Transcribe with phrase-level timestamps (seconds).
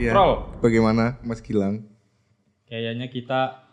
[0.00, 0.48] Ya, Prol.
[0.64, 1.84] bagaimana Mas Gilang?
[2.64, 3.68] Kayaknya kita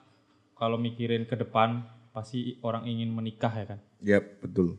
[0.59, 3.79] kalau mikirin ke depan pasti orang ingin menikah ya kan.
[4.03, 4.75] Ya, betul.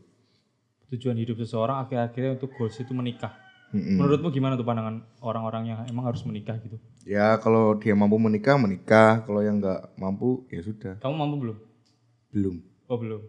[0.93, 3.33] Tujuan hidup seseorang akhir-akhirnya untuk goals itu menikah.
[3.73, 3.97] Mm-mm.
[3.97, 6.77] Menurutmu gimana tuh pandangan orang-orang yang emang harus menikah gitu?
[7.01, 9.25] Ya, kalau dia mampu menikah, menikah.
[9.25, 11.01] Kalau yang nggak mampu, ya sudah.
[11.01, 11.57] Kamu mampu belum?
[12.29, 12.55] Belum.
[12.89, 13.21] Oh belum.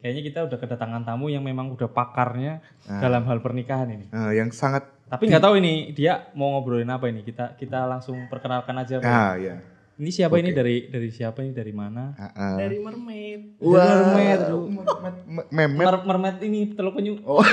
[0.00, 4.08] Kayaknya kita udah kedatangan tamu yang memang udah pakarnya dalam hal pernikahan ini.
[4.08, 7.22] Nah, yang sangat Tapi nggak tahu ini dia mau ngobrolin apa ini.
[7.22, 8.98] Kita kita langsung perkenalkan aja.
[8.98, 9.06] Pak.
[9.06, 9.56] ah ya.
[9.96, 12.12] Ini siapa ini dari dari siapa ini dari mana?
[12.14, 12.56] Ah, ah.
[12.58, 13.56] Dari mermaid.
[13.56, 14.68] Wah, mermaid, aduh.
[14.68, 15.86] me- memet.
[15.88, 17.16] Mer mermaid ini telur penyu.
[17.22, 17.40] Oh,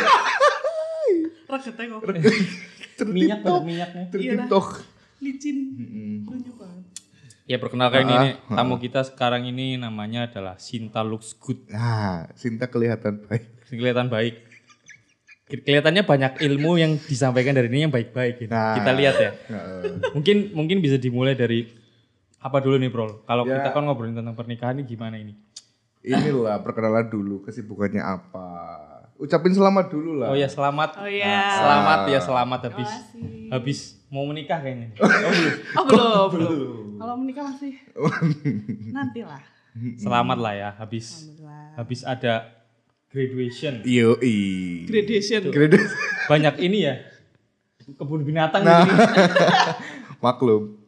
[1.47, 2.01] Regetnya kok.
[3.07, 4.03] minyak banyak minyaknya.
[4.09, 4.67] tertintok.
[5.19, 5.57] Licin.
[5.73, 6.13] Mm-mm.
[6.27, 6.83] Lucu banget.
[7.43, 11.67] Ya perkenalkan ini Ah, nih, tamu kita sekarang ini namanya adalah Sinta Looks Good.
[11.69, 13.67] Nah, Sinta kelihatan baik.
[13.67, 14.35] Kelihatan baik.
[15.43, 18.39] Kelihatannya banyak ilmu yang disampaikan dari ini yang baik-baik.
[18.39, 18.49] Gitu.
[18.49, 18.73] Nah.
[18.73, 19.31] Kita lihat ya.
[19.51, 19.63] Nah,
[20.15, 21.67] Mungkin mungkin bisa dimulai dari
[22.39, 23.23] apa dulu nih, Bro?
[23.23, 23.59] Kalau Ya.
[23.59, 25.35] kita kan ngobrolin tentang pernikahan ini gimana ini?
[26.03, 28.47] inilah perkenalan dulu kesibukannya apa.
[29.15, 30.31] Ucapin selamat dulu lah.
[30.31, 30.99] Oh ya, selamat.
[30.99, 31.55] Oh iya.
[31.55, 32.91] Selamat ya, selamat habis
[33.47, 33.79] habis
[34.11, 34.91] mau menikah kayaknya.
[34.99, 36.11] Oh, belum.
[36.11, 36.87] Oh belum, belum.
[36.99, 37.73] Kalau menikah masih
[38.91, 39.39] nanti lah.
[39.95, 41.67] Selamat lah ya habis Alhamdulillah.
[41.79, 42.33] habis ada
[43.13, 43.85] graduation.
[43.85, 44.35] Yo i.
[44.89, 45.53] Gradation.
[45.53, 45.93] Gradasi.
[46.31, 46.95] Banyak ini ya.
[47.85, 48.83] Kebun binatang Nah.
[50.23, 50.81] Maklum.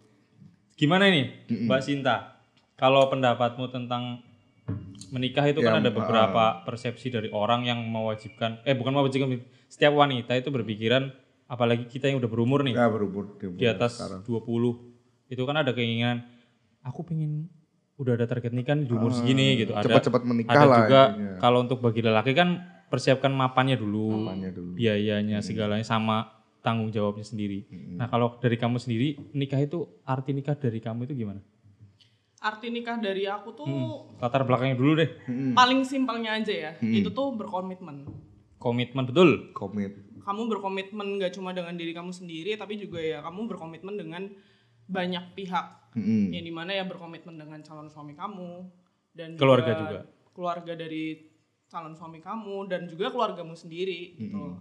[0.76, 2.42] Gimana ini, Mbak Sinta?
[2.76, 4.20] Kalau pendapatmu tentang
[5.14, 9.40] menikah itu kan Ya, ada beberapa persepsi dari orang yang mewajibkan, eh bukan mewajibkan,
[9.72, 11.16] setiap wanita itu berpikiran,
[11.48, 14.28] apalagi kita yang udah berumur nih, Ya berumur di, di atas 20,
[15.32, 16.28] itu kan ada keinginan,
[16.84, 17.48] aku pengen
[17.96, 19.72] udah ada target nikah nih di umur segini gitu.
[19.72, 21.40] Ada, Cepat-cepat menikah ada lah juga intinya.
[21.40, 22.50] kalau untuk bagi lelaki kan
[22.86, 24.76] persiapkan mapannya dulu, Apanya dulu.
[24.76, 26.28] biayanya segalanya sama
[26.60, 27.64] tanggung jawabnya sendiri.
[27.96, 31.40] Nah kalau dari kamu sendiri nikah itu arti nikah dari kamu itu gimana?
[32.38, 33.66] Arti nikah dari aku tuh
[34.20, 35.10] Latar belakangnya dulu deh.
[35.54, 36.72] paling simpelnya aja ya.
[36.78, 38.06] Itu tuh berkomitmen.
[38.58, 39.50] Komitmen betul.
[39.52, 39.94] Komit.
[40.20, 44.26] Kamu berkomitmen gak cuma dengan diri kamu sendiri, tapi juga ya kamu berkomitmen dengan
[44.86, 45.66] banyak pihak.
[45.96, 46.34] Mm-mm.
[46.36, 48.68] Yang di mana ya berkomitmen dengan calon suami kamu
[49.16, 50.00] dan Keluarga juga.
[50.36, 51.32] keluarga dari
[51.66, 54.60] calon suami kamu dan juga keluargamu sendiri gitu loh.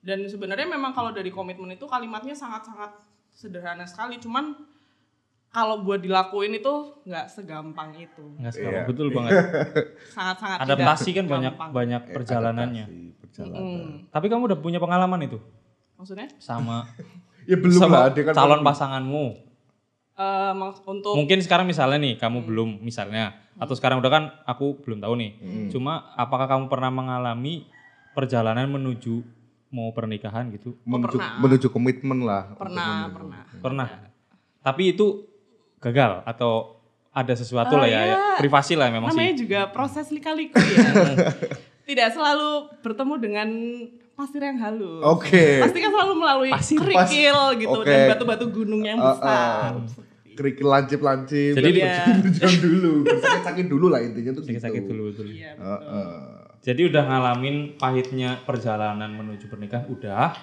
[0.00, 2.96] Dan sebenarnya memang kalau dari komitmen itu kalimatnya sangat-sangat
[3.28, 4.56] sederhana sekali, cuman
[5.48, 8.24] kalau buat dilakuin itu nggak segampang itu.
[8.40, 9.32] Enggak sekarang betul banget.
[10.16, 11.70] Sangat-sangat Adaptasi tidak kan banyak gampang.
[11.72, 12.84] banyak perjalanannya.
[12.88, 13.60] Adaptasi, perjalanan.
[13.64, 13.92] Mm.
[14.08, 15.38] Tapi kamu udah punya pengalaman itu
[15.98, 16.88] Maksudnya sama
[17.48, 19.24] Ya belum sama lah, dia kan calon pasanganmu.
[20.14, 24.76] eh, maks- untuk Mungkin sekarang misalnya nih kamu belum misalnya atau sekarang udah kan aku
[24.82, 25.30] belum tahu nih.
[25.68, 27.64] Cuma apakah kamu pernah mengalami
[28.12, 29.22] perjalanan menuju
[29.68, 30.76] mau pernikahan gitu?
[30.82, 31.38] menuju, pernah.
[31.38, 32.52] menuju komitmen lah.
[32.52, 33.40] pernah pernah.
[33.56, 33.88] Pernah.
[34.58, 35.24] Tapi itu
[35.78, 36.76] gagal atau
[37.08, 38.16] ada sesuatu lah ya, ya.
[38.36, 39.40] privasi lah memang Namanya sih.
[39.40, 40.86] juga proses lika-liku ya.
[41.88, 42.50] Tidak selalu
[42.80, 43.48] bertemu dengan
[44.18, 44.98] pasir yang halus.
[45.06, 45.62] Oke.
[45.62, 46.74] Pasti kan selalu melalui Pasir.
[46.76, 47.86] kerikil gitu Oke.
[47.86, 49.78] dan batu-batu gunung yang besar.
[50.34, 51.54] Kerikil lancip-lancip.
[51.54, 52.92] Jadi dia- berjuang dulu.
[53.06, 54.90] Sakit-sakit dulu lah intinya tuh Sakit-sakit gitu.
[54.90, 55.26] dulu betul.
[55.30, 55.54] Iya.
[55.56, 56.18] Ah, ah.
[56.58, 60.34] Jadi udah ngalamin pahitnya perjalanan menuju pernikahan udah.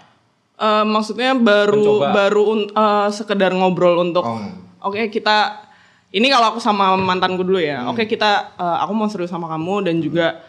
[0.56, 2.16] Eh, maksudnya baru Mencoba.
[2.16, 4.40] baru un- eh, sekedar ngobrol untuk Oh.
[4.82, 5.68] oke kita
[6.10, 7.84] ini kalau aku sama mantanku dulu ya.
[7.86, 10.40] Oke kita eh, aku mau serius sama kamu dan juga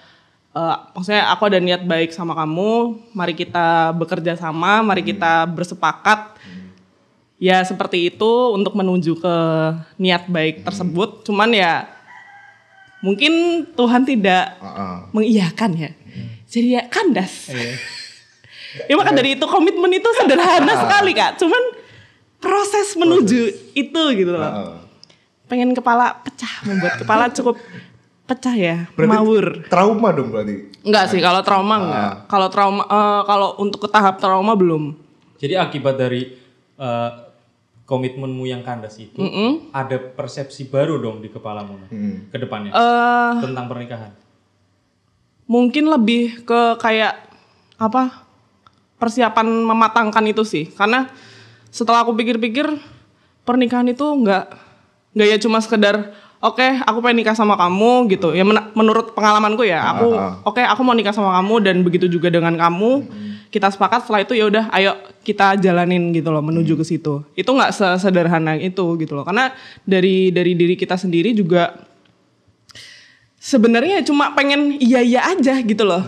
[0.57, 2.97] eh, maksudnya aku ada niat baik sama kamu.
[3.13, 6.41] Mari kita bekerja sama, mari kita bersepakat.
[7.37, 9.37] Ya seperti itu untuk menuju ke
[10.01, 11.21] niat baik tersebut.
[11.29, 11.85] Cuman ya
[13.05, 14.97] mungkin Tuhan tidak Ah, ah.
[15.13, 15.91] mengiyakan ya.
[16.49, 17.53] Jadi ya kandas.
[18.89, 21.37] ya maka dari itu komitmen itu sederhana sekali kak.
[21.37, 21.63] Cuman
[22.41, 24.41] proses menuju itu gitu loh.
[24.41, 24.77] Ah.
[25.47, 27.61] Pengen kepala pecah, membuat kepala cukup
[28.27, 29.45] pecah ya, Berarti mawur.
[29.67, 30.75] trauma dong berarti.
[30.83, 32.13] Enggak sih kalau trauma enggak.
[32.27, 34.99] Kalau trauma eh, kalau untuk ke tahap trauma belum.
[35.37, 36.35] Jadi akibat dari
[36.77, 37.11] eh,
[37.83, 39.71] komitmenmu yang kandas itu Mm-mm.
[39.71, 42.27] ada persepsi baru dong di kepalamu Hmm.
[42.27, 44.11] ke depannya Eh tentang pernikahan.
[45.47, 47.15] mungkin lebih ke kayak
[47.79, 48.27] apa
[48.97, 51.07] persiapan mematangkan itu sih karena
[51.69, 52.67] setelah aku pikir-pikir
[53.45, 54.45] pernikahan itu nggak
[55.15, 56.11] nggak ya cuma sekedar
[56.47, 60.15] oke aku pengen nikah sama kamu gitu ya men- menurut pengalamanku ya aku
[60.45, 63.03] oke aku mau nikah sama kamu dan begitu juga dengan kamu
[63.47, 67.47] kita sepakat setelah itu ya udah ayo kita jalanin gitu loh menuju ke situ itu
[67.47, 69.51] nggak sesederhana itu gitu loh karena
[69.83, 71.75] dari dari diri kita sendiri juga
[73.37, 76.03] sebenarnya cuma pengen iya iya aja gitu loh.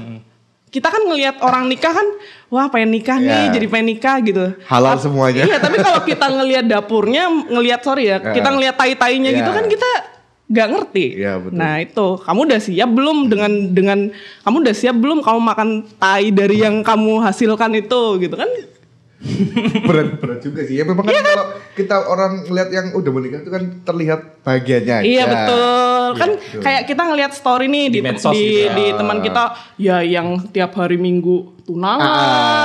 [0.69, 2.05] kita kan ngelihat orang nikah kan
[2.49, 3.53] wah pengen nikah nih Iya.
[3.57, 5.41] jadi pengen nikah gitu Halal semuanya.
[5.43, 9.57] iya tapi kalau kita ngelihat dapurnya ngelihat sorry ya kita ngelihat tai-tainya gitu Iya.
[9.57, 9.91] kan kita
[10.49, 11.55] nggak ngerti Iya, betul.
[11.55, 13.99] nah itu kamu udah siap belum dengan dengan
[14.43, 18.49] kamu udah siap belum kamu makan tai dari yang kamu hasilkan itu gitu kan
[19.85, 23.41] berat berat juga sih ya memang Iya kan kalau kita orang lihat yang udah menikah
[23.41, 25.77] itu kan terlihat bahagianya Iya betul
[26.15, 26.63] kan Gitu.
[26.63, 28.73] kayak kita ngelihat story nih di Di medsos di, gitu ya.
[28.73, 29.43] di teman kita
[29.77, 32.09] ya yang tiap hari minggu tunangan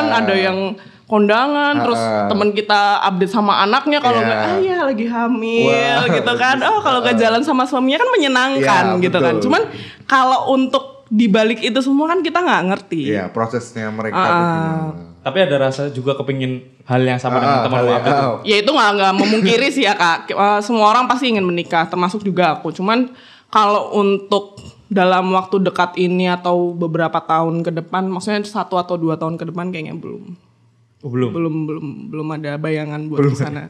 [0.08, 0.22] Ah.
[0.22, 0.78] ada yang
[1.14, 2.26] kondangan terus Ah.
[2.26, 4.26] teman kita update sama anaknya kalau Iya.
[4.26, 8.10] nggak ah ya lagi hamil Wah, gitu kan oh kalau ke jalan sama suaminya kan
[8.12, 9.44] menyenangkan Iya, gitu kan betul.
[9.46, 9.62] cuman
[10.04, 15.14] kalau untuk dibalik itu semua kan kita nggak ngerti Iya prosesnya mereka gimana.
[15.22, 18.30] Tapi ada rasa juga kepingin hal yang sama Ah, dengan teman yang- itu.
[18.44, 20.28] Ya itu nggak nggak memungkiri sih ya kak.
[20.28, 22.74] Eh, semua orang pasti ingin menikah, termasuk juga aku.
[22.74, 23.08] Cuman
[23.48, 24.60] kalau untuk
[24.90, 29.48] dalam waktu dekat ini atau beberapa tahun ke depan, maksudnya satu atau dua tahun ke
[29.48, 30.36] depan kayaknya belum,
[31.04, 31.30] Oh, belum.
[31.32, 33.68] belum belum belum ada bayangan buat ke sana.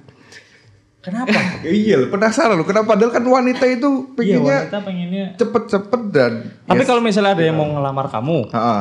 [0.99, 1.33] Kenapa?
[1.65, 2.63] Iya, penasaran loh.
[2.63, 2.93] Kenapa?
[2.93, 5.25] Padahal kan wanita itu Iya, pengennya wanita pengennya.
[5.35, 6.33] cepet-cepet dan.
[6.63, 6.87] Tapi Yes.
[6.87, 8.77] kalau misalnya ada yang mau ngelamar kamu, Ha-ha.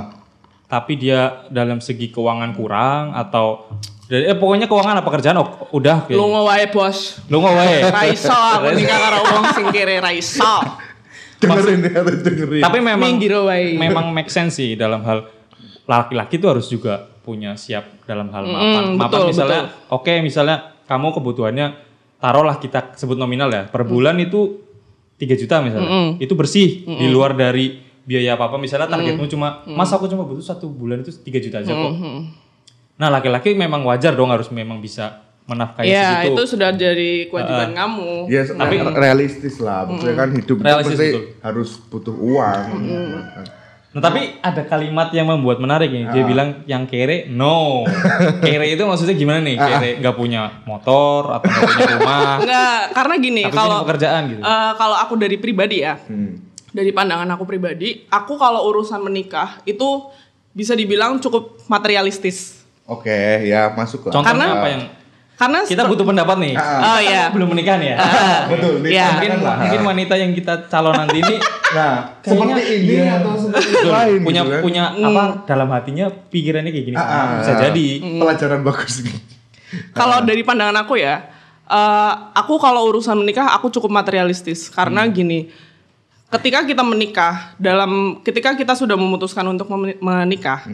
[0.66, 3.66] tapi dia dalam segi keuangan kurang atau
[4.04, 7.80] dari eh pokoknya keuangan apa kerjaan oh, udah kayak Lu ngewae bos, lu wae.
[7.96, 10.54] Raiso aku nikah karo wong sing kere Raiso.
[11.38, 12.62] dengerin ya, harus dengerin.
[12.62, 13.74] Tapi memang Minggir wae.
[13.74, 15.26] memang make sense sih dalam hal
[15.84, 18.82] laki-laki itu harus juga punya siap dalam hal mapan.
[18.84, 21.66] Mm, mapan betul, misalnya oke misalnya kamu kebutuhannya
[22.20, 23.64] taruhlah kita sebut nominal ya.
[23.66, 24.60] Per bulan itu
[25.16, 26.20] 3 juta misalnya.
[26.20, 30.66] Itu bersih di luar dari biaya apa-apa misalnya targetmu cuma mas aku cuma butuh satu
[30.68, 31.92] bulan itu 3 juta aja kok.
[32.92, 36.38] Nah, laki-laki memang wajar dong harus memang bisa menafkahi Ya segitu.
[36.38, 38.30] itu sudah jadi kewajiban kamu.
[38.30, 39.90] Ya, tapi realistis lah.
[39.90, 41.24] Maksudnya kan hidup itu Realistis, pasti betul.
[41.42, 42.62] harus butuh uang.
[43.92, 46.04] Nah tapi ada kalimat yang membuat menarik nih.
[46.04, 46.10] Ah.
[46.10, 47.84] Dia bilang yang kere no.
[48.44, 49.54] kere itu maksudnya gimana nih?
[49.54, 52.32] Ah, Kere nggak punya motor atau nggak punya rumah.
[52.42, 54.40] Enggak, karena gini tapi kalau pekerjaan gitu.
[54.40, 56.40] eh, kalau aku dari pribadi ya, Hmm.
[56.66, 60.08] dari pandangan aku pribadi, aku kalau urusan menikah itu
[60.50, 62.64] bisa dibilang cukup materialistis.
[62.84, 64.12] Oke, ya masuk lah.
[64.14, 64.82] Contohnya karena- apa yang
[65.32, 66.54] Karena kita butuh pendapat nih.
[66.56, 67.32] Oh iya.
[67.34, 67.96] Belum menikah nih ya.
[68.46, 69.06] Betul, nih, Ya.
[69.10, 69.56] mungkin lah.
[69.58, 71.36] mungkin wanita yang kita calon nanti ini
[71.72, 73.16] Nah, seperti ini iya.
[73.16, 74.60] atau seperti betul, lain punya gitu kan.
[74.60, 76.96] punya apa dalam hatinya pikirannya kayak gini.
[76.96, 77.60] Ah, ah, Bisa ah.
[77.64, 77.86] jadi.
[78.20, 79.16] Pelajaran bagus nih.
[79.96, 81.32] kalau dari pandangan aku ya,
[81.64, 85.48] eh, aku kalau urusan menikah aku cukup materialistis karena gini,
[86.28, 89.64] ketika kita menikah dalam ketika kita sudah memutuskan untuk
[89.98, 90.68] menikah,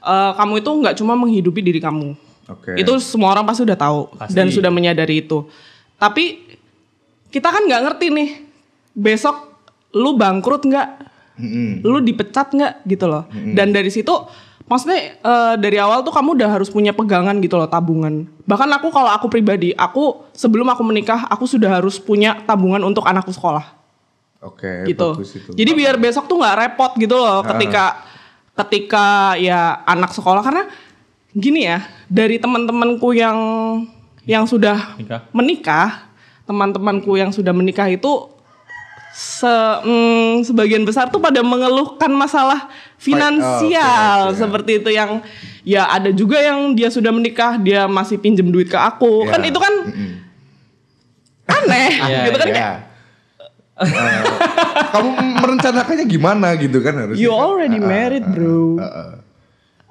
[0.00, 2.14] eh, kamu itu nggak cuma menghidupi diri kamu.
[2.48, 2.76] Oke.
[2.76, 4.36] Itu semua orang pasti udah tahu Pasti.
[4.36, 5.48] dan sudah menyadari itu.
[5.96, 6.44] Tapi
[7.32, 8.30] kita kan nggak ngerti nih
[8.94, 9.56] besok
[9.94, 10.88] lu bangkrut nggak,
[11.40, 11.82] Mm-mm.
[11.82, 13.24] lu dipecat nggak gitu loh.
[13.32, 14.12] Dan dari situ
[14.64, 18.28] maksudnya eh, dari awal tuh kamu udah harus punya pegangan gitu loh tabungan.
[18.44, 23.08] Bahkan aku kalau aku pribadi, aku sebelum aku menikah aku sudah harus punya tabungan untuk
[23.08, 23.64] anakku sekolah
[24.44, 25.16] Oke, gitu.
[25.16, 25.50] bagus itu.
[25.56, 28.04] Jadi biar besok tuh nggak repot gitu loh ketika
[28.54, 30.68] ketika ya anak sekolah karena
[31.34, 33.38] gini ya dari teman-temanku yang
[34.24, 35.20] yang sudah Nikah.
[35.30, 36.08] menikah,
[36.42, 38.30] teman-temanku yang sudah menikah itu
[39.10, 39.46] se
[39.84, 42.66] mm, sebagian besar tuh pada mengeluhkan masalah
[42.96, 44.38] finansial Oh, oke.
[44.40, 45.22] seperti itu yang
[45.62, 49.30] ya ada juga yang dia sudah menikah dia masih pinjem duit ke aku Ya.
[49.30, 50.10] kan itu kan Mm-mm.
[51.46, 52.54] aneh Iya, gitu kan Ya.
[52.54, 52.76] kayak,
[53.74, 54.22] Eh,
[54.88, 57.18] kamu merencanakannya gimana gitu kan harusnya.
[57.18, 59.10] you already married ah, bro ah, ah.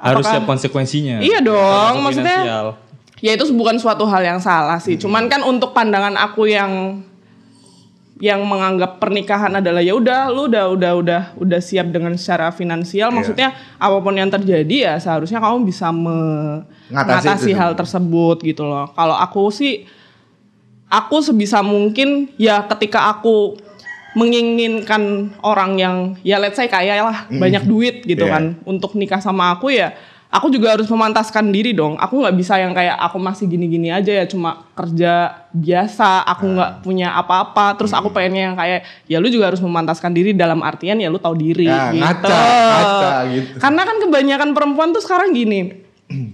[0.03, 1.17] Harus siap konsekuensinya.
[1.17, 2.67] Iya dong, maksudnya- finansial.
[3.19, 4.99] ya itu bukan suatu hal yang salah sih.
[4.99, 6.99] Cuman kan untuk pandangan aku yang
[8.19, 13.09] yang menganggap pernikahan adalah ya udah lu udah udah udah udah siap dengan secara finansial
[13.09, 13.15] Iya.
[13.15, 18.63] maksudnya apa pun yang terjadi ya seharusnya kamu bisa me- Ngatasi mengatasi hal tersebut gitu
[18.63, 18.87] loh.
[18.91, 19.83] Kalau aku sih
[20.87, 23.57] aku sebisa mungkin ya ketika aku
[24.13, 25.01] menginginkan
[25.41, 28.33] orang yang ya let's say kaya lah banyak duit gitu Iya.
[28.33, 29.93] kan untuk nikah sama aku ya
[30.29, 31.93] aku juga harus memantaskan diri dong.
[32.01, 36.71] Aku nggak bisa yang kayak aku masih gini-gini aja ya cuma kerja biasa aku nggak
[36.81, 37.77] punya apa-apa.
[37.77, 41.21] Terus aku pengennya yang kayak ya lu juga harus memantaskan diri dalam artian ya lu
[41.21, 42.01] tahu diri Ya, gitu.
[42.01, 43.55] ngaca, ngaca gitu.
[43.61, 45.85] karena kan kebanyakan perempuan tuh sekarang gini.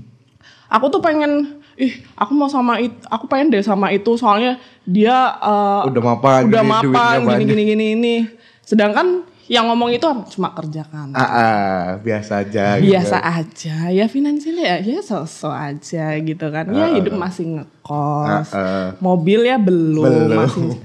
[0.79, 5.15] Aku tuh pengen ih aku mau sama itu aku pengen deh sama itu soalnya dia
[5.33, 8.15] eh, Udah mapan, udah gini, mapan gini gini gini ini
[8.61, 12.77] sedangkan yang ngomong itu cuma kerja kan Ah, ah, biasa aja.
[12.77, 12.93] gitu.
[12.93, 18.59] biasa aja ya finansialnya ya ya sosok aja gitu kan ya hidup masih ngekos Ah,
[18.59, 18.87] ah.
[18.99, 20.37] mobil ya belum, Belum.
[20.37, 20.77] masih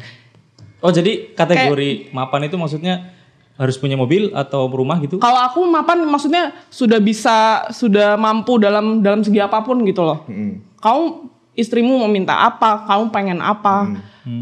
[0.78, 3.08] Oh jadi kategori mapan itu maksudnya
[3.54, 5.16] harus punya mobil atau rumah gitu?
[5.16, 10.28] Kalau aku mapan maksudnya sudah bisa sudah mampu dalam dalam segi apa pun gitu loh.
[10.84, 13.88] Kamu istrimu mau minta apa, kamu pengen apa,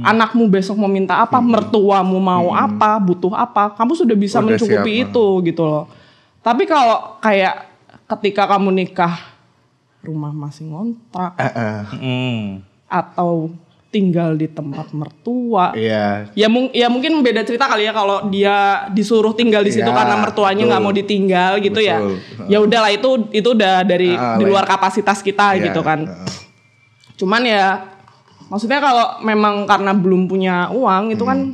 [0.03, 4.93] anakmu besok mau minta apa, mertuamu mau apa, butuh apa, kamu sudah bisa Udah mencukupi
[4.99, 5.87] siap, itu gitu loh.
[6.43, 7.71] Tapi kalau kayak
[8.19, 9.15] ketika kamu nikah
[10.03, 11.87] rumah masih ngontrak eh.
[11.95, 12.67] Hmm.
[12.91, 13.55] atau
[13.93, 16.33] tinggal di tempat mertua Iya.
[16.33, 18.57] Ya, mung- ya mungkin beda cerita kali ya kalau dia
[18.89, 22.01] disuruh tinggal di situ Ya, karena mertuanya nggak mau ditinggal gitu ya.
[22.01, 22.49] Betul.
[22.49, 26.03] Ya udahlah itu itu udah dari Ah, di luar kapasitas kita Iya, gitu kan.
[26.03, 26.31] heeh.
[27.15, 27.85] Cuman ya
[28.49, 31.53] maksudnya kalau memang karena belum punya uang itu kan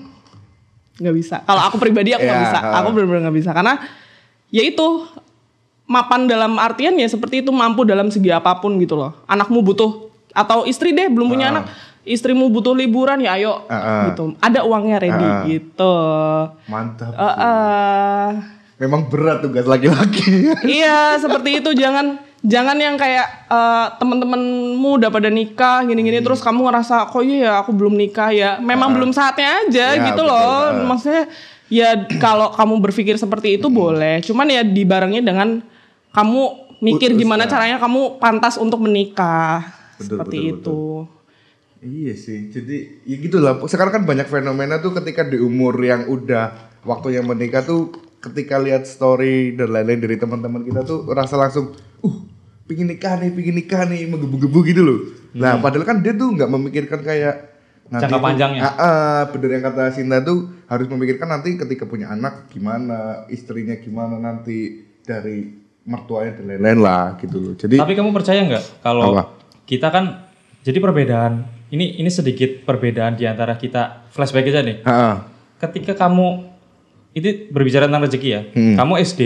[0.97, 1.37] nggak bisa.
[1.43, 2.45] Kalau aku pribadi aku nggak Hmm.
[2.45, 2.59] Ya, bisa.
[2.61, 2.71] ha.
[2.79, 3.75] Aku benar-benar nggak bisa karena
[4.49, 4.87] ya itu
[5.85, 9.15] mapan dalam artian ya seperti itu mampu dalam segi apa pun gitu loh.
[9.25, 11.65] Anakmu butuh atau istri deh belum punya anak,
[12.09, 14.03] istrimu butuh liburan ya ayo Ah, ah.
[14.09, 14.33] gitu.
[14.39, 15.43] Ada uangnya ready ah.
[15.45, 15.95] gitu.
[16.67, 17.13] Mantap.
[17.13, 18.29] Eh, eh.
[18.79, 20.55] Memang berat tugas laki-laki.
[20.79, 25.91] iya seperti itu jangan jangan yang kayak eh, teman-temanmu udah pada nikah Hmm.
[25.91, 29.87] gini-gini terus kamu ngerasa kok iya ya aku belum nikah ya memang belum saatnya aja
[29.93, 30.31] Ya, gitu betul.
[30.31, 30.85] loh Ah.
[30.85, 31.25] maksudnya
[31.69, 33.77] ya kalau kamu berpikir seperti itu Hmm.
[33.77, 35.59] boleh cuman ya dibarengi dengan
[36.09, 36.43] kamu
[36.79, 37.51] mikir Utus, gimana ya.
[37.51, 39.67] caranya kamu pantas untuk menikah
[39.99, 40.81] Betul, seperti betul, itu
[41.79, 43.63] Iya sih, jadi ya gitu lah.
[43.71, 48.83] Sekarang kan banyak fenomena tuh ketika di umur yang udah waktunya menikah tuh ketika lihat
[48.83, 51.71] story dan lain-lain dari teman-teman kita tuh rasa langsung,
[52.03, 52.17] uh,
[52.67, 54.99] pingin nikah nih, pingin nikah nih, menggebu-gebu gitu loh.
[55.39, 57.37] Nah, padahal kan dia tuh nggak memikirkan kayak
[57.89, 58.61] Jangka tuh- panjangnya.
[58.69, 63.79] Ah, ah, bener yang kata Sinta tuh harus memikirkan nanti ketika punya anak gimana, istrinya
[63.81, 65.57] gimana nanti dari
[65.89, 67.55] mertuanya dan lain-lain lah gitu loh.
[67.57, 69.23] Jadi Tapi kamu percaya nggak kalau Apa?
[69.65, 70.29] kita kan
[70.61, 74.77] jadi perbedaan ini ini sedikit perbedaan di antara kita flashback aja nih.
[74.83, 75.15] ah, ah,
[75.59, 76.49] Ketika kamu
[77.13, 78.75] itu berbicara tentang rezeki ya, Hmm.
[78.75, 79.23] kamu SD,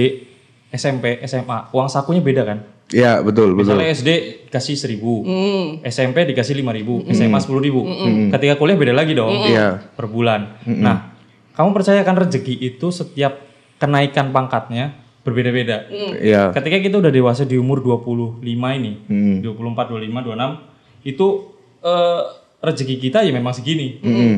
[0.71, 2.59] SMP, SMA, uang sakunya beda kan?
[2.89, 3.77] Iya betul betul.
[3.77, 4.09] Misalnya SD
[4.47, 5.67] dikasih seribu, Hmm.
[5.83, 7.85] SMP dikasih lima ribu, SMA sepuluh ribu.
[8.31, 9.81] Ketika kuliah beda lagi dong, Iya.
[9.91, 10.57] per bulan.
[10.65, 11.13] Nah,
[11.53, 13.39] kamu percaya kan rezeki itu setiap
[13.77, 15.89] kenaikan pangkatnya berbeda-beda.
[16.17, 16.51] Iya.
[16.51, 18.41] Ketika kita udah dewasa di umur 25
[18.73, 19.37] ini, Hmm.
[19.41, 20.51] 24, 25, 26,
[21.03, 21.27] itu
[21.83, 22.21] eh,
[22.61, 23.99] rezeki kita ya memang segini.
[23.99, 24.35] Mm-mm.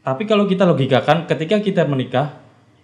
[0.00, 2.38] Tapi kalau kita logikakan, ketika kita menikah,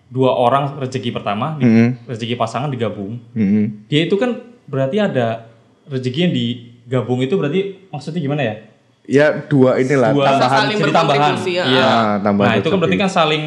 [0.09, 1.89] dua orang rezeki pertama, di- Mm-mm.
[2.05, 3.87] rezeki pasangan digabung, Mm-mm.
[3.87, 5.47] dia itu kan berarti ada
[5.85, 8.55] rezeki yang digabung itu berarti maksudnya gimana ya?
[9.03, 10.51] Ya dua inilah Dua tambahan.
[10.63, 11.33] saling jadi tambahan.
[11.43, 11.65] ya.
[11.65, 11.83] Iya.
[11.83, 13.45] Ah, tambahan nah, itu kan berarti kan saling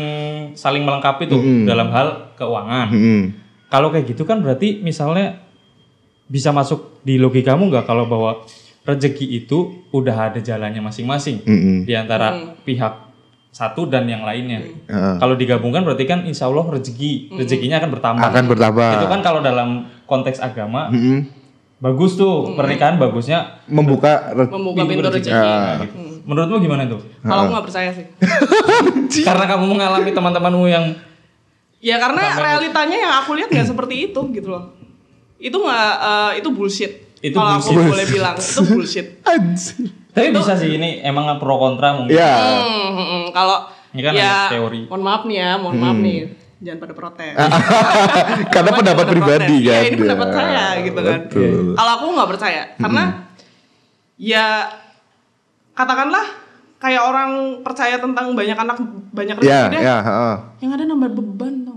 [0.52, 2.92] saling melengkapi tuh dalam hal keuangan.
[2.92, 3.22] Mm-mm.
[3.66, 5.40] Kalau kayak gitu kan berarti misalnya
[6.26, 8.44] bisa masuk di logikamu nggak kalau bahwa
[8.86, 9.58] rezeki itu
[9.90, 11.78] udah ada jalannya masing-masing Mm-mm.
[11.84, 13.02] di antara pihak
[13.50, 14.62] satu dan yang lainnya.
[14.62, 15.16] Heeh.
[15.18, 18.24] Kalau digabungkan berarti kan insya Allah rezeki rezekinya akan bertambah.
[18.26, 18.92] Akan bertambah.
[18.96, 19.70] Itu kan kalau dalam
[20.04, 21.26] konteks agama Mm-mm.
[21.76, 25.96] bagus tuh pernikahan bagusnya Membuka re- membuka pintu rezeki Nah, gitu.
[26.26, 27.02] Menurutmu gimana tuh?
[27.22, 28.06] kalau aku nggak percaya sih
[29.28, 30.86] Karena kamu mengalami teman-temanmu yang
[31.80, 34.74] Ya karena realitanya yang aku lihat nggak seperti itu gitu loh.
[35.38, 37.05] Itu nggak eh, itu bullshit.
[37.26, 39.08] Itu Kalau aku boleh bilang itu bullshit.
[39.30, 39.90] Anjir.
[40.14, 42.14] tapi bisa sih ini emang pro kontra mungkin.
[42.14, 42.32] Ya.
[42.62, 43.24] Hmm, hmm, hmm.
[43.34, 43.58] Kalau
[43.92, 44.82] Ini kan ya, teori.
[44.86, 46.18] Mohon maaf nih ya, mohon maaf nih.
[46.62, 47.34] Jangan pada protes.
[48.56, 49.66] Karena pendapat pribadi protes.
[49.66, 49.74] kan.
[49.76, 51.20] Iya, ini pendapat Ya, saya gitu kan.
[51.26, 51.64] Betul.
[51.74, 53.04] Kalau aku nggak percaya, karena
[54.16, 54.46] ya
[55.74, 56.26] katakanlah
[56.78, 58.78] kayak orang percaya tentang banyak anak
[59.12, 59.82] banyak rezeki Ya, deh.
[59.82, 60.36] ya, heeh.
[60.62, 61.75] Yang ada nambah beban tau?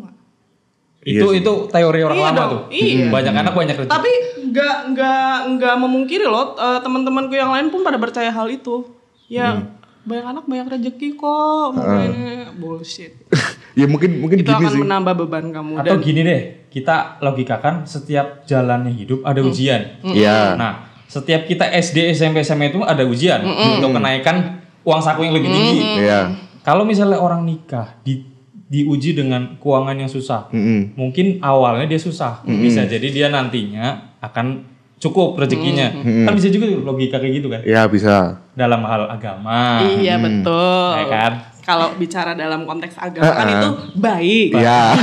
[1.01, 1.41] Itu Iya sih.
[1.41, 2.63] itu teori orang Iya lama dong, tuh.
[2.71, 3.07] iya.
[3.07, 3.93] Banyak anak banyak rezeki.
[3.93, 4.13] Tapi
[4.49, 8.83] nggak nggak nggak memungkiri loh eh, teman-temanku yang lain pun pada percaya hal itu.
[9.27, 9.79] Ya Hmm.
[10.03, 11.69] banyak anak banyak rezeki kok.
[11.73, 13.13] Makanya bullshit.
[13.79, 14.81] ya mungkin mungkin itu gini akan sih.
[14.81, 20.03] menambah beban kamu Atau dan gini deh, kita logikakan setiap jalannya hidup ada ujian.
[20.03, 20.57] Iya.
[20.57, 20.73] Nah,
[21.05, 25.79] setiap kita SD, SMP, SMA itu ada ujian untuk kenaikan uang saku yang lebih tinggi.
[26.01, 26.35] Iya.
[26.61, 28.25] Kalau misalnya orang nikah di
[28.69, 30.93] diuji dengan keuangan yang susah, Mm-mm.
[30.93, 34.65] mungkin awalnya dia susah, bisa jadi dia nantinya akan
[35.01, 35.89] cukup rezekinya.
[36.29, 37.65] Kan bisa juga logika kayak gitu kan.
[37.65, 38.45] Ya bisa.
[38.53, 40.89] Dalam hal agama, iya betul.
[41.01, 41.33] ya kan?
[41.65, 44.49] Kalau bicara dalam konteks agama kan itu baik.
[44.57, 44.81] Iya.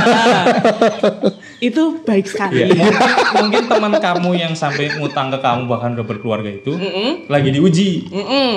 [1.72, 2.62] itu baik sekali.
[2.62, 2.94] Iya, mungkin,
[3.42, 6.78] mungkin teman kamu yang sampai ngutang ke kamu bahkan udah berkeluarga itu
[7.26, 8.10] lagi diuji,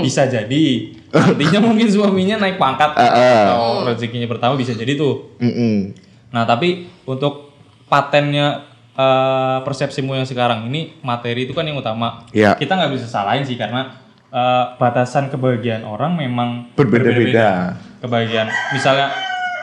[0.05, 0.67] bisa jadi
[1.09, 5.33] nantinya mungkin suaminya naik pangkat atau rezekinya pertama bisa jadi tuh.
[5.41, 5.97] Mm-mm.
[6.33, 7.57] Nah tapi untuk
[7.89, 12.29] patennya eh, persepsimu yang sekarang ini materi itu kan yang utama.
[12.37, 12.55] Iya.
[12.61, 13.89] Kita nggak bisa salahin sih karena
[14.29, 17.81] eh, batasan kebahagiaan orang memang Berbeda-beda.
[17.99, 18.47] Kebahagiaan,
[18.77, 19.11] misalnya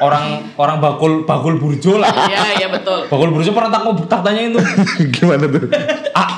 [0.02, 2.12] orang orang bakul bakul burjo lah.
[2.28, 3.08] Iya, iya betul.
[3.08, 4.64] Bakul burjo pernah tak mau tak tanyain tuh.
[5.16, 5.68] Gimana tuh?
[6.12, 6.30] Ah,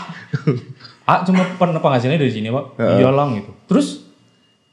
[1.07, 2.77] ah cuma pernah penghasilannya dari sini pak.
[2.77, 3.51] Iya lang gitu.
[3.65, 3.87] Terus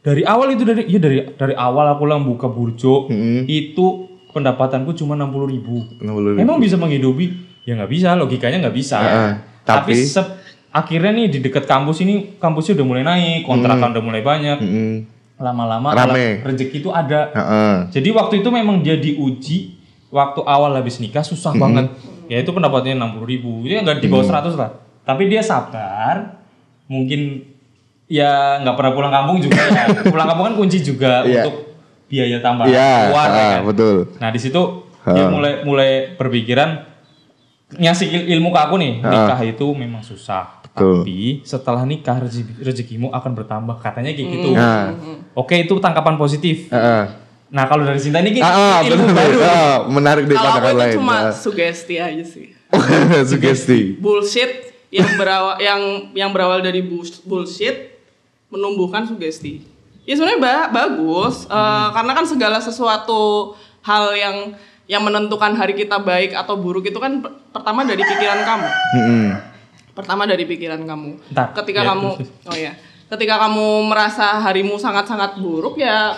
[0.05, 3.09] dari awal itu dari iya dari dari awal aku lang buka burjo
[3.47, 3.87] itu
[4.35, 5.87] pendapatanku cuma enam puluh ribu.
[6.03, 6.43] 60.000.
[6.43, 7.31] Emang bisa menghidupi?
[7.65, 8.99] Ya nggak bisa, logikanya nggak bisa.
[9.01, 9.33] Heeh,
[9.65, 10.43] tapi tapi-
[10.75, 14.59] akhirnya nih di dekat kampus ini kampusnya udah mulai naik, kontrakan udah mulai banyak.
[14.59, 14.93] Mm-mm.
[15.35, 16.41] Lama-lama Rame.
[16.41, 17.31] rezeki itu ada.
[17.31, 17.77] Heeh.
[17.91, 19.75] Jadi waktu itu memang dia diuji
[20.09, 21.91] waktu awal habis nikah susah banget.
[22.25, 23.67] Ya itu pendapatnya 60 ribu.
[23.67, 24.71] Itu nggak di bawah 100 lah.
[25.03, 26.39] Tapi dia sabar.
[26.87, 27.51] Mungkin
[28.07, 29.85] ya nggak pernah pulang kampung juga ya.
[30.13, 31.43] pulang kampung kan kunci juga Iya.
[31.43, 31.55] untuk
[32.05, 33.61] biaya tambahan Iya, keluar ya ah, kan.
[33.67, 33.97] betul.
[34.21, 34.63] Nah di situ
[35.05, 36.71] dia mulai mulai berpikiran
[37.77, 40.63] ngasih il- ilmu ke aku nih nikah itu memang susah.
[40.65, 41.01] Betul.
[41.01, 44.49] Tapi setelah nikah rezeki, rezekimu akan bertambah katanya kayak gitu.
[44.53, 44.91] Nah.
[45.33, 46.67] Oke itu tangkapan positif.
[46.69, 47.05] Heeh.
[47.49, 49.39] Nah kalau dari Sinta ini Ah, ah, ilmu betul, baru.
[49.41, 50.95] Ah, menarik dari aku pandangan itu lain.
[50.97, 51.31] cuma Ah.
[51.31, 52.51] sugesti aja sih.
[53.31, 53.95] Sugesti.
[53.97, 54.51] Bullshit
[54.89, 55.81] yang berawal yang
[56.13, 56.83] yang berawal dari
[57.23, 57.95] bullshit
[58.49, 59.63] menumbuhkan sugesti.
[60.03, 64.37] Ya sebenarnya ba- bagus eh, karena kan segala sesuatu hal yang
[64.85, 68.69] yang menentukan hari kita baik atau buruk itu kan per- pertama dari pikiran kamu.
[69.95, 71.11] Pertama dari pikiran kamu.
[71.33, 72.73] Ntar, ketika ya, kamu oh ya,
[73.09, 76.13] ketika kamu merasa harimu sangat-sangat buruk ya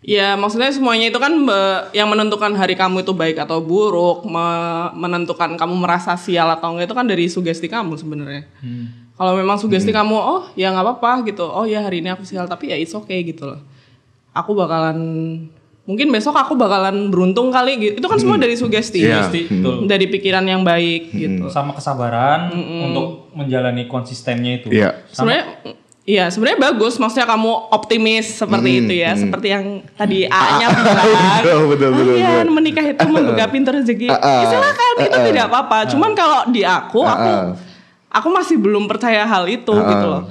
[0.00, 4.90] Ya maksudnya semuanya itu kan be- yang menentukan hari kamu itu baik atau buruk, me-
[4.96, 8.48] menentukan kamu merasa sial atau enggak itu kan dari sugesti kamu sebenarnya.
[9.20, 12.48] Kalau memang sugesti kamu oh ya nggak apa-apa gitu, oh ya hari ini aku sial
[12.48, 13.60] tapi ya it's okay gitu loh.
[14.32, 14.96] Aku bakalan
[15.88, 17.94] mungkin besok aku bakalan beruntung kali gitu.
[17.98, 19.04] Itu kan semua dari sugesti.
[19.04, 19.26] Iya.
[19.26, 19.74] Pasti, betul.
[19.88, 21.48] Dari pikiran yang baik gitu.
[21.50, 24.68] Sama kesabaran untuk menjalani konsistennya itu.
[24.70, 25.06] Iya.
[25.10, 25.78] Sebenarnya
[26.10, 26.98] Iya, sebenarnya bagus.
[26.98, 31.06] Maksudnya kamu optimis seperti itu ya, seperti yang tadi A-nya bilang.
[31.38, 34.08] Betul, betul, betul, "Oh iya, betul." menikah itu membuka pintu rezeki.
[34.10, 34.40] Ah, ah.
[34.42, 35.24] Ya, silakan, itu ah.
[35.28, 35.78] tidak apa-apa.
[35.92, 37.54] Cuman kalau di aku, aku
[38.10, 40.26] aku masih belum percaya hal itu gitu loh.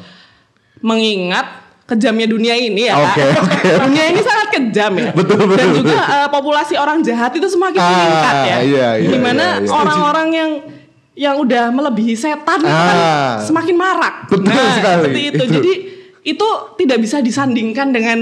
[0.83, 2.95] Mengingat kejamnya dunia ini ya.
[2.97, 3.15] Kak.
[3.45, 3.69] oke.
[3.89, 5.09] dunia ini sangat kejam ya.
[5.12, 6.15] Betul, betul, Dan juga betul.
[6.15, 8.57] eh, populasi orang jahat itu semakin Ah, meningkat ya.
[8.59, 9.71] iya, iya, Di mana iya, iya.
[9.71, 10.51] orang-orang yang
[11.13, 13.35] yang udah melebihi setan itu kan Ah.
[13.39, 14.15] semakin marak.
[14.27, 14.95] Betul nah, sekali.
[15.01, 15.35] seperti itu.
[15.38, 15.53] Itu.
[15.53, 15.73] Jadi
[16.25, 18.17] itu tidak bisa disandingkan dengan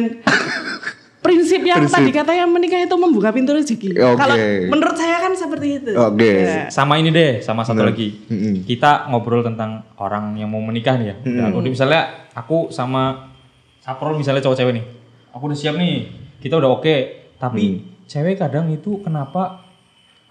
[1.20, 1.98] prinsip yang Prinsip.
[2.00, 3.92] tadi katanya menikah itu membuka pintu rezeki.
[3.92, 4.16] Oke.
[4.16, 4.36] Kalau
[4.66, 5.92] menurut saya kan seperti itu.
[5.94, 6.32] Oke.
[6.42, 6.70] Ya.
[6.70, 7.92] Sama ini deh, sama satu Bener.
[7.92, 8.08] lagi.
[8.26, 8.63] Mm-mm.
[8.63, 11.16] Kita ngobrol tentang orang yang mau menikah nih ya.
[11.20, 13.28] Udah, aku udah misalnya aku sama
[13.78, 14.86] Saprol misalnya cowok cewek nih.
[15.38, 16.10] Aku udah siap nih.
[16.41, 16.95] Kita udah oke.
[17.38, 19.69] Tapi cewek kadang itu kenapa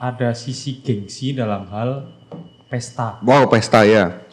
[0.03, 2.11] ada sisi gengsi dalam hal
[2.67, 3.23] pesta.
[3.23, 4.27] Wow, pesta ya.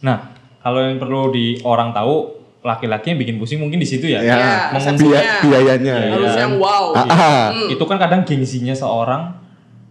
[0.00, 0.32] Nah,
[0.64, 4.24] kalau yang perlu di orang tahu laki-laki yang bikin pusing mungkin di situ ya.
[4.24, 5.94] Ya, Iya, biayanya.
[6.00, 6.96] Iya, Harus yang wow.
[6.96, 7.46] Ah, ah.
[7.68, 9.36] Itu kan kadang gengsinya seorang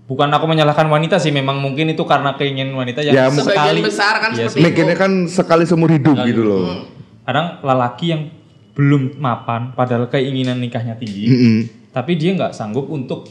[0.09, 4.17] bukan aku menyalahkan wanita sih, memang mungkin itu karena keinginan wanita yang Ya, Sebagian besar
[4.17, 6.89] kan seperti Mikirnya kan sekali seumur hidup gitu loh.
[7.23, 8.21] kadang lelaki yang
[8.73, 11.57] belum mapan padahal keinginan nikahnya tinggi Mm-mm.
[11.91, 13.29] tapi dia nggak sanggup untuk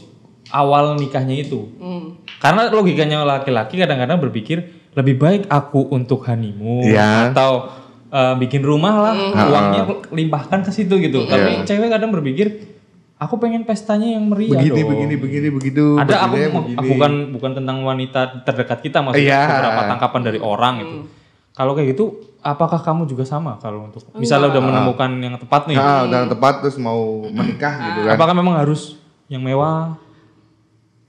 [0.49, 2.15] awal nikahnya itu Hmm.
[2.37, 7.29] karena logikanya laki-laki kadang-kadang berpikir lebih baik aku untuk honeymoon Ya.
[7.29, 7.67] atau
[8.07, 9.49] eh, bikin rumah lah Hmm.
[9.49, 11.65] uangnya limpahkan ke situ gitu tapi Ya.
[11.65, 12.69] cewek kadang berpikir
[13.15, 15.85] aku pengen pestanya yang meriah Begini, dong begini, begini, begitu.
[15.95, 19.43] ada aku, begini, bukan bukan tentang wanita terdekat kita maksudnya Iya.
[19.49, 21.21] beberapa tangkapan dari orang itu Hmm.
[21.53, 22.05] Kalau kayak gitu
[22.39, 26.53] apakah kamu juga sama kalau untuk misalnya udah menemukan yang tepat nih Nah, udah tepat
[26.59, 28.13] terus mau menikah gitu kan.
[28.13, 29.95] apakah memang harus yang mewah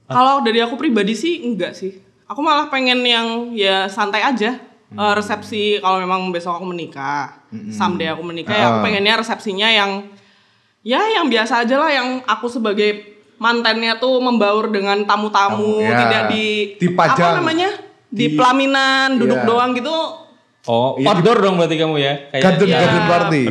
[0.05, 1.97] Kalau dari aku pribadi sih enggak sih.
[2.25, 4.53] Aku malah pengen yang ya santai aja.
[4.87, 8.83] Eh, resepsi kalau memang besok aku menikah, someday aku menikah ya aku Ah.
[8.85, 10.05] pengennya resepsinya yang
[10.81, 13.01] ya yang biasa aja lah yang aku sebagai
[13.35, 15.97] mantannya tuh membaur dengan tamu-tamu, Tamu, ya.
[15.99, 16.45] tidak di
[16.77, 17.25] Dipajang.
[17.27, 17.69] apa namanya?
[18.07, 19.47] Di, Di- pelaminan, duduk Iya.
[19.49, 19.97] doang gitu.
[20.69, 23.43] Oh Iya, outdoor dong berarti kamu ya kayak Garden, ya, garden party.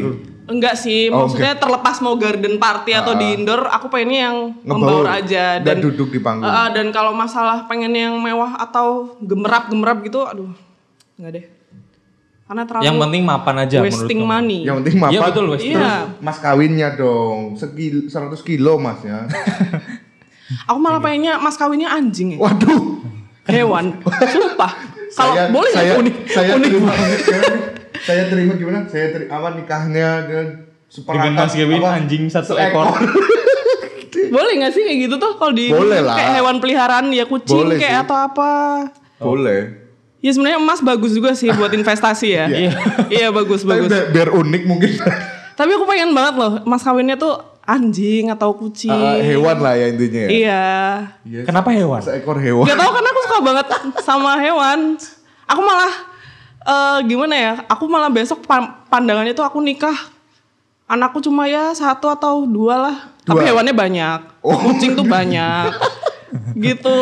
[0.44, 4.76] Enggak sih, Oh, maksudnya terlepas mau garden party atau di indoor, aku pengennya yang Ngebaur
[4.76, 6.44] membaur aja dan duduk di panggung.
[6.44, 10.52] Uh, uh, dan kalau masalah pengen yang mewah atau gemerap-gemerap gitu, aduh,
[11.16, 11.44] nggak deh.
[12.44, 14.58] Karena terlalu yang penting mapan aja wasting menurut money.
[14.68, 15.12] Yang penting mapan.
[15.16, 15.62] Iya, betul, Wes.
[15.64, 15.92] Iya.
[16.20, 17.56] Mas kawinnya dong.
[17.56, 19.24] Sekil 100 kilo mas ya.
[20.68, 22.38] Aku malah pengennya mas kawinnya anjing ya.
[22.44, 23.00] Waduh.
[23.48, 23.96] Hewan.
[24.04, 24.72] Sumpah.
[25.14, 26.90] Kalau boleh nggak saya, unik, saya unik terima
[28.06, 28.78] saya terima gimana?
[28.86, 30.46] Saya terima apa nikahnya dengan
[30.90, 32.86] dengan mas Kevin anjing satu ekor
[34.34, 36.18] Boleh nggak sih kayak gitu tuh kalau di Boleh lah.
[36.18, 38.04] kayak hewan peliharaan ya kucing Boleh kayak sih.
[38.06, 38.52] atau apa.
[39.18, 39.60] Boleh.
[40.18, 42.44] Ya sebenarnya emas bagus juga sih buat investasi ya.
[42.48, 42.72] Iya.
[43.12, 43.90] iya bagus Tapi bagus.
[43.92, 44.90] biar, biar unik mungkin.
[45.54, 48.92] Tapi aku pengen banget loh, mas kawinnya tuh anjing atau kucing.
[48.92, 50.30] Ah, hewan lah ya intinya ya.
[50.30, 50.64] Iya.
[51.24, 52.00] Iya, Kenapa hewan?
[52.00, 52.64] Seekor hewan.
[52.64, 53.66] Gak tau karena aku suka banget
[54.00, 54.78] sama hewan.
[55.44, 55.92] Aku malah
[56.62, 57.52] eh gimana ya?
[57.66, 59.96] Aku malah besok pa- pandangannya tuh aku nikah.
[60.84, 62.96] Anakku cuma ya satu atau dua lah.
[63.24, 63.48] Tapi Dua.
[63.50, 64.18] hewannya banyak.
[64.44, 64.52] Oh.
[64.52, 65.72] Kucing tuh banyak.
[66.54, 67.00] gitu.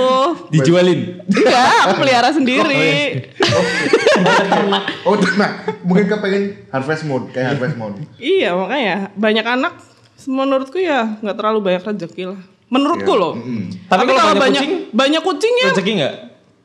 [0.48, 1.18] Dijualin.
[1.26, 3.26] Enggak, aku pelihara sendiri.
[5.02, 5.50] Oh, nah,
[5.82, 7.98] mungkin kepengen harvest mode kayak harvest mode.
[8.16, 9.74] iya, makanya banyak anak
[10.24, 12.40] menurutku ya nggak terlalu banyak rezeki lah.
[12.66, 13.34] Menurutku loh.
[13.84, 14.72] Tapi kalau banyak banyak kucing?
[14.90, 15.66] banyak kucingnya.
[15.70, 16.14] Rezeki nggak?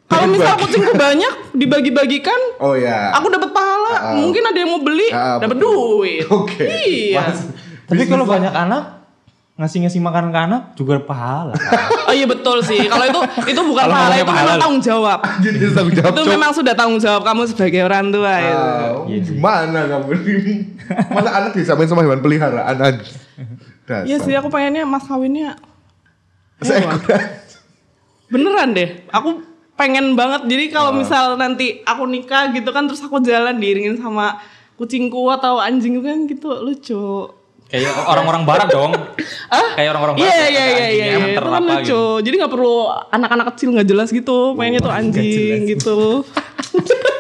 [0.08, 3.12] Kalau misal kucingku banyak dibagi-bagikan, Oh ya.
[3.12, 4.16] aku dapat pahala.
[4.16, 6.24] Mungkin ada yang mau beli, Ah, dapat duit.
[6.32, 6.64] Oke.
[6.64, 7.28] Iya.
[7.28, 7.40] Mas,
[7.86, 9.04] Tapi kalau banyak anak
[9.58, 11.52] ngasih-ngasih makanan ke anak juga pahala.
[12.08, 12.88] Oh iya betul sih.
[12.88, 13.20] Kalau itu
[13.52, 14.44] itu bukan pahala, ngomongnya itu pahala.
[14.48, 15.20] memang tanggung jawab.
[15.44, 16.08] jadi tanggung jawab.
[16.08, 18.56] Itu memang sudah tanggung jawab kamu sebagai orang tua itu.
[18.56, 20.56] Ah, Iya gimana kamu ini?
[21.12, 23.04] Masa anak disamain sama hewan peliharaan aja.
[24.10, 25.56] Iya sih, aku pengennya mas kawinnya
[26.58, 26.98] Seekor
[28.28, 29.08] beneran deh.
[29.14, 29.40] Aku
[29.80, 30.50] pengen banget.
[30.50, 34.42] Jadi kalau misal nanti aku nikah gitu kan, terus aku jalan diiringin sama
[34.76, 37.32] kucingku atau anjing kan gitu lucu.
[37.68, 38.96] Kayak orang-orang barat dong.
[39.78, 40.28] Kayak orang-orang barat.
[40.32, 41.84] Iya ya, iya iya iya yang itu kan lucu.
[41.84, 42.02] gitu.
[42.24, 42.76] Jadi nggak perlu
[43.12, 44.56] anak-anak kecil nggak jelas gitu.
[44.56, 46.00] Pengennya tuh anjing gitu.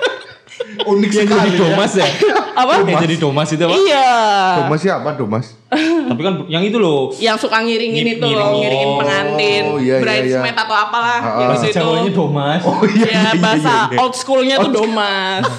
[0.79, 1.39] unik Yang sekali.
[1.39, 2.07] jadi domas ya?
[2.61, 2.73] Apa?
[2.81, 3.73] Yang jadi domas itu apa?
[3.75, 4.09] Iya.
[4.57, 5.45] Domas siapa Domas?
[6.09, 7.13] Tapi kan yang itu loh.
[7.15, 8.89] Yang suka ngiringin itu loh, ngiringin.
[8.97, 10.63] pengantin, Oh, iya, iya, bridesmaid iya.
[10.65, 11.77] atau apalah Ah, gitu Bahasa itu.
[11.77, 12.61] Jawanya domas.
[12.63, 13.05] Oh iya.
[13.05, 13.97] ya iya, bahasa iya, iya.
[13.99, 15.45] old schoolnya tuh domas.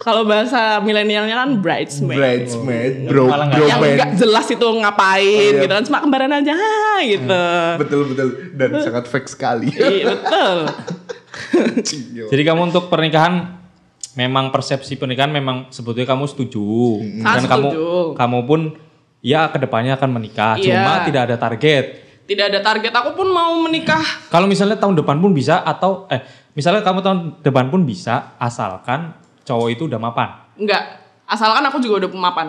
[0.00, 2.16] Kalau bahasa milenialnya kan bridesmaid.
[2.16, 5.20] Bridesmaid, bro, Malah nggak- bro yang nggak jelas itu ngapain
[5.52, 5.60] iya.
[5.60, 6.56] gitu kan cuma kembaran aja
[7.04, 7.44] gitu.
[7.76, 9.68] Betul betul dan sangat fake sekali.
[9.68, 10.56] Iya betul.
[12.26, 13.59] Jadi kamu untuk pernikahan
[14.18, 17.88] memang persepsi pernikahan memang sebetulnya kamu setuju dan Sangat kamu setuju.
[18.18, 18.60] kamu pun
[19.20, 20.54] ya ke depannya akan menikah.
[20.58, 20.80] Iya.
[20.80, 21.84] Cuma tidak ada target.
[22.26, 24.02] Tidak ada target aku pun mau menikah.
[24.30, 26.22] Kalau misalnya tahun depan pun bisa atau eh
[26.54, 30.28] misalnya kamu tahun depan pun bisa asalkan cowok itu udah mapan.
[30.54, 30.82] Enggak.
[31.26, 32.46] Asalkan aku juga udah pemapan.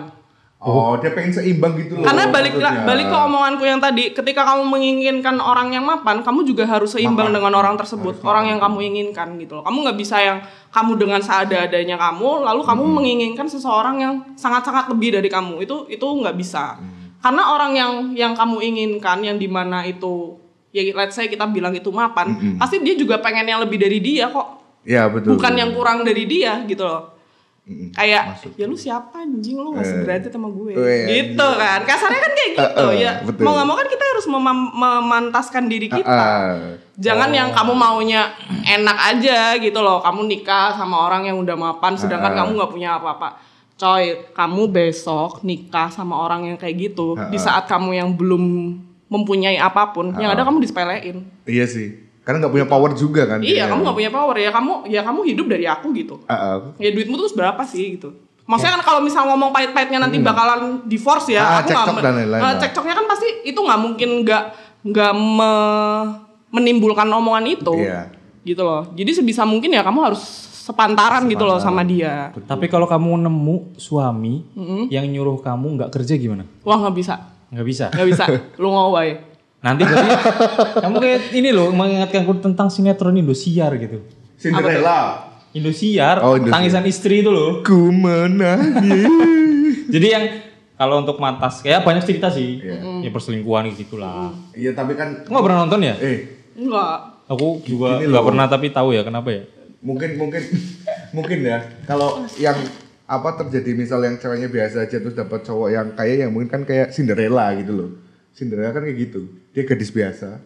[0.62, 2.06] Oh, dia pengen seimbang gitu loh.
[2.06, 2.86] Karena balik maksudnya.
[2.86, 7.34] balik ke omonganku yang tadi, ketika kamu menginginkan orang yang mapan, kamu juga harus seimbang
[7.34, 7.34] Mapan.
[7.34, 9.66] dengan orang tersebut, orang yang kamu inginkan gitu loh.
[9.66, 10.38] Kamu nggak bisa yang
[10.70, 12.94] kamu dengan seada-adanya kamu, lalu kamu Hmm.
[12.94, 15.66] menginginkan seseorang yang sangat-sangat lebih dari kamu.
[15.66, 16.78] Itu itu nggak bisa.
[17.18, 20.38] Karena orang yang yang kamu inginkan, yang di mana itu
[20.70, 24.30] ya let's say kita bilang itu mapan, pasti dia juga pengen yang lebih dari dia
[24.30, 24.62] kok.
[24.82, 25.34] Ya betul.
[25.34, 27.11] Bukan yang kurang dari dia gitu loh.
[27.62, 27.94] Mm-mm.
[27.94, 29.54] Kayak ya lu siapa anjing?
[29.54, 29.90] Lu nggak Eh.
[29.94, 30.74] sederajat sama gue.
[30.74, 31.80] Oh, iya, gitu kan.
[31.82, 33.12] Kasarnya kan kayak gitu Eh, eh, ya.
[33.22, 33.42] betul.
[33.42, 36.10] mau nggak mau kan kita harus memam- memantaskan diri kita.
[36.10, 40.02] Ah, jangan yang kamu maunya enak aja gitu loh.
[40.02, 42.38] Kamu nikah sama orang yang udah mapan sedangkan Ah.
[42.42, 43.38] kamu nggak punya apa-apa.
[43.72, 47.42] Coy kamu besok nikah sama orang yang kayak gitu di Ah.
[47.42, 48.42] saat kamu yang belum
[49.06, 51.22] mempunyai apa pun yang ada kamu disepelein.
[51.44, 51.94] Iya sih.
[52.22, 53.38] Karena nggak punya power juga kan.
[53.40, 56.56] iya kamu nggak punya power ya kamu ya kamu hidup dari aku gitu Ah, ah.
[56.76, 61.28] ya duitmu tuh berapa sih gitu maksudnya kan kalau misal ngomong pahit-pahitnya nanti bakalan divorce
[61.28, 61.48] ya Hmm.
[61.48, 62.58] Ah, aku cekcok me- dan lain-lain eh, lah.
[62.58, 64.44] cekcoknya kan pasti itu nggak mungkin nggak
[64.84, 66.06] nggak me-
[66.50, 68.10] menimbulkan omongan itu Iya.
[68.42, 70.22] gitu loh jadi sebisa mungkin ya kamu harus
[70.62, 74.46] sepantaran gitu loh sama dia Tapi kalau kamu nemu suami
[74.88, 76.46] yang nyuruh kamu nggak kerja gimana?
[76.60, 77.14] wah nggak bisa
[77.48, 77.84] Nggak bisa.
[77.88, 78.24] nggak bisa
[78.60, 79.31] lu ngawai
[79.62, 80.10] Nanti berarti
[80.84, 84.02] kamu kayak ini loh mengingatkan aku tentang sinetron Indosiar gitu.
[84.36, 85.30] Cinderella.
[85.52, 86.52] Indosiar, Oh, Indosiar.
[86.52, 87.62] tangisan istri itu loh.
[87.62, 89.06] Ku menangis.
[89.94, 90.24] Jadi yang
[90.74, 92.58] kalau untuk mantas kayak banyak cerita sih.
[92.58, 93.06] Iya.
[93.06, 94.34] Ya perselingkuhan gitu lah.
[94.50, 95.94] Iya tapi kan nggak pernah nonton ya?
[95.96, 96.18] eh
[96.52, 99.42] enggak Aku juga nggak pernah tapi tahu ya kenapa ya.
[99.78, 100.42] mungkin mungkin
[101.12, 102.54] mungkin ya kalau yang
[103.04, 106.62] apa terjadi misal yang ceweknya biasa aja terus dapat cowok yang kaya yang mungkin kan
[106.62, 107.90] kayak Cinderella gitu loh.
[108.32, 109.22] Cinderella kan kayak gitu.
[109.50, 110.40] Dia gadis biasa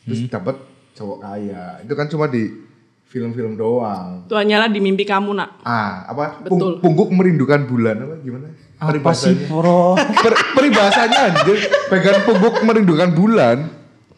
[0.00, 0.56] terus dapat
[0.92, 1.80] cowok kaya.
[1.80, 2.66] Itu kan cuma di
[3.04, 4.20] film-film doang.
[4.22, 6.44] itu hanyalah di mimpi kamu nak Ah, apa?
[6.44, 6.76] Betul.
[6.76, 8.52] Pung- pungguk merindukan bulan apa gimana?
[8.76, 9.48] Apa sih, Peribahasanya.
[9.48, 9.80] Bro?
[10.24, 11.56] Per- peribahasanya anjir.
[11.88, 13.56] Pegang pungguk merindukan bulan.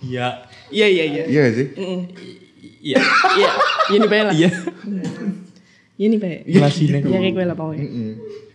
[0.00, 0.42] Iya.
[0.68, 1.66] iya iya iya Iya gak sih?
[1.72, 2.00] Mm.
[2.80, 2.98] Iya.
[3.36, 3.50] iya
[3.90, 4.50] ini bae lah Iya.
[5.96, 7.84] ini bae Jelasin ya kayak gue lah pokoknya.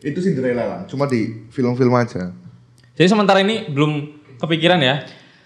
[0.01, 2.33] Itu Cinderella lah, cuma di film-film aja.
[2.91, 5.05] Jadi sementara ini belum kepikiran ya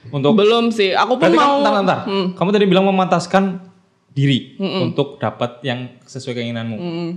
[0.09, 1.99] untuk belum sih aku pun kan, mau bentar, bentar.
[2.07, 2.27] Hmm.
[2.33, 3.67] Kamu tadi bilang memantaskan
[4.09, 6.75] diri untuk dapat yang sesuai keinginanmu.
[6.75, 7.09] Mm-mm.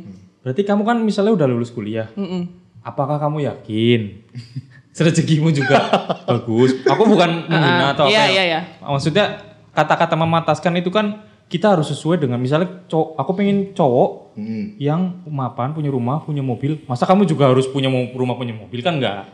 [0.45, 2.11] Berarti kamu kan misalnya udah lulus kuliah.
[2.15, 2.47] Mm-mm.
[2.83, 4.23] Apakah kamu yakin
[4.99, 5.79] rezekimu juga
[6.31, 6.83] bagus?
[6.85, 8.13] Aku bukan menghina atau apa.
[8.13, 8.31] iya, ya.
[8.31, 8.61] iya, iya.
[8.83, 9.41] Maksudnya
[9.73, 14.81] kata-kata memantaskan itu kan kita harus sesuai dengan misalnya cowok, aku pengen cowok Mm.
[14.81, 16.81] yang mapan, punya rumah, punya mobil.
[16.89, 19.29] Masa kamu juga harus punya rumah, punya mobil kan enggak?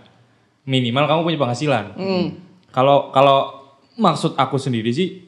[0.69, 1.85] Minimal kamu punya penghasilan.
[1.97, 2.27] Hmm.
[2.69, 3.57] Kalau kalau
[3.97, 5.25] maksud aku sendiri sih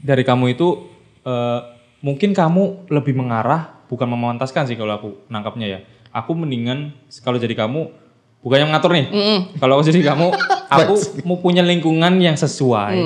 [0.00, 0.88] dari kamu itu
[1.28, 1.60] eh,
[2.00, 5.78] mungkin kamu lebih mengarah bukan memantaskan sih kalau aku nangkapnya ya.
[6.16, 7.92] Aku mendingan kalau jadi kamu
[8.40, 9.06] bukan yang ngatur nih.
[9.60, 10.28] Kalau aku jadi kamu,
[10.76, 12.96] aku mau punya lingkungan yang sesuai,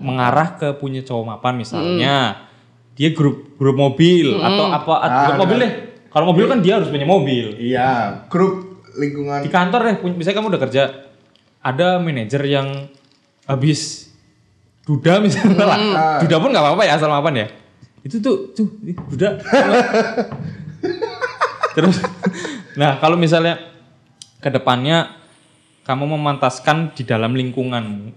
[0.00, 2.46] mengarah ke punya cowok mapan misalnya.
[2.94, 5.72] Dia grup grup mobil atau apa grup Ah, mobil deh.
[6.08, 10.48] Kalau mobil kan dia harus punya mobil Iya, grup lingkungan di kantor deh misalnya kamu
[10.54, 10.82] udah kerja
[11.64, 12.86] ada manajer yang
[13.42, 14.08] habis
[14.84, 16.18] duda misalnya lah Ah.
[16.20, 17.46] duda pun nggak apa-apa ya asal mapan ya
[18.02, 18.66] itu tuh tuh
[19.08, 19.40] duda
[21.74, 22.00] terus
[22.74, 23.58] nah kalau misalnya
[24.38, 25.14] ke depannya
[25.82, 28.10] kamu memantaskan di dalam lingkunganmu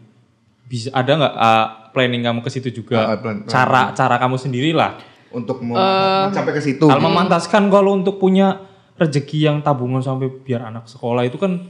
[0.63, 3.47] bisa ada nggak ah, planning kamu ke situ juga Ah, plan- plan.
[3.47, 4.97] cara cara kamu sendiri lah
[5.29, 6.83] untuk mau Eh, sampai ke situ.
[6.83, 8.57] kalau memantaskan kalau untuk punya
[8.95, 11.61] rezeki yang tabungan sampai biar anak sekolah itu kan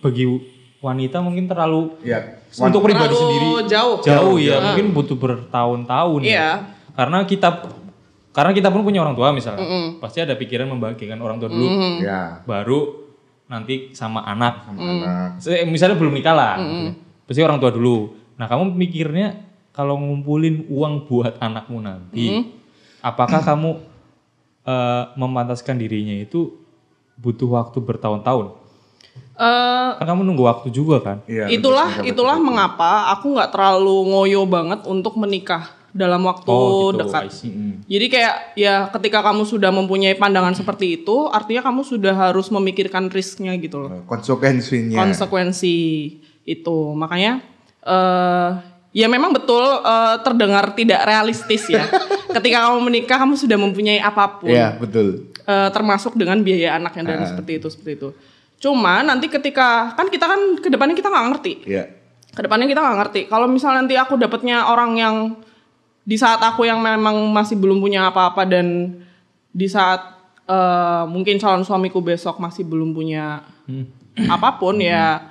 [0.00, 0.24] bagi
[0.80, 3.48] wanita mungkin terlalu Ya, untuk pribadi Terlalu sendiri.
[3.68, 3.96] jauh.
[4.00, 6.20] jauh ya mungkin butuh bertahun-tahun.
[6.24, 6.28] Ya.
[6.28, 6.48] Iya.
[6.90, 7.48] karena kita
[8.30, 9.62] karena kita pun punya orang tua misalnya.
[9.98, 11.66] Pasti ada pikiran membagikan orang tua dulu.
[12.00, 13.06] Ya baru
[13.46, 14.64] nanti sama anak.
[14.64, 15.28] Sama anak.
[15.38, 16.56] Se- misalnya belum nikah lah.
[17.24, 18.12] Pasti orang tua dulu.
[18.34, 19.36] Nah kamu mikirnya
[19.70, 22.42] kalau ngumpulin uang buat anakmu nanti
[22.98, 23.80] apakah kamu
[24.62, 26.52] eh, memantaskan dirinya itu
[27.16, 28.59] butuh waktu bertahun-tahun
[29.40, 31.48] Eh, kan kamu nunggu waktu juga kan Iya.
[31.48, 37.02] itulah betul, itulah mengapa aku nggak terlalu ngoyo banget untuk menikah dalam waktu oh gitu
[37.02, 37.22] dekat.
[37.88, 43.10] Jadi kayak ya ketika kamu sudah mempunyai pandangan seperti itu, artinya kamu sudah harus memikirkan
[43.10, 44.04] risknya gitu loh.
[44.06, 44.94] konsekuensinya.
[45.00, 45.74] Konsekuensi
[46.46, 46.78] itu.
[46.94, 47.42] Makanya
[47.80, 48.50] eh
[48.92, 51.88] ya memang betul eh, terdengar tidak realistis ya.
[52.36, 54.52] ketika kamu menikah kamu sudah mempunyai apa pun.
[54.52, 55.32] Iya, betul.
[55.42, 58.08] Eh, termasuk dengan biaya anaknya dan seperti itu seperti itu.
[58.60, 61.52] Cuma nanti ketika kan kita kan ke depannya kita nggak ngerti.
[61.64, 61.84] Iya.
[62.30, 63.20] Ke depannya kita nggak ngerti.
[63.32, 65.16] Kalau misal nanti aku dapatnya orang yang
[66.04, 69.00] di saat aku yang memang masih belum punya apa-apa dan
[69.50, 70.00] di saat
[70.44, 73.40] eh, mungkin calon suamiku besok masih belum punya
[74.28, 75.29] apa pun ya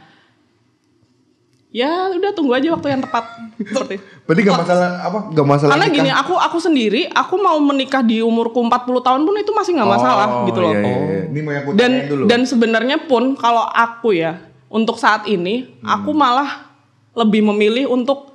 [1.69, 5.19] ya udah tunggu aja waktu yang tepat seperti Berarti gak masalah apa?
[5.29, 5.97] Gak masalah karena nikah.
[5.99, 9.91] gini aku aku sendiri aku mau menikah di umurku 40 tahun pun itu masih nggak
[9.91, 11.21] masalah Oh, gitu loh Iya, iya, iya.
[11.27, 12.23] Ini mau yang aku dan dulu.
[12.25, 15.93] dan sebenarnya pun kalau aku ya untuk saat ini Hmm.
[15.95, 16.73] aku malah
[17.12, 18.34] lebih memilih untuk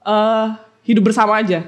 [0.00, 0.46] eh,
[0.82, 1.60] hidup bersama aja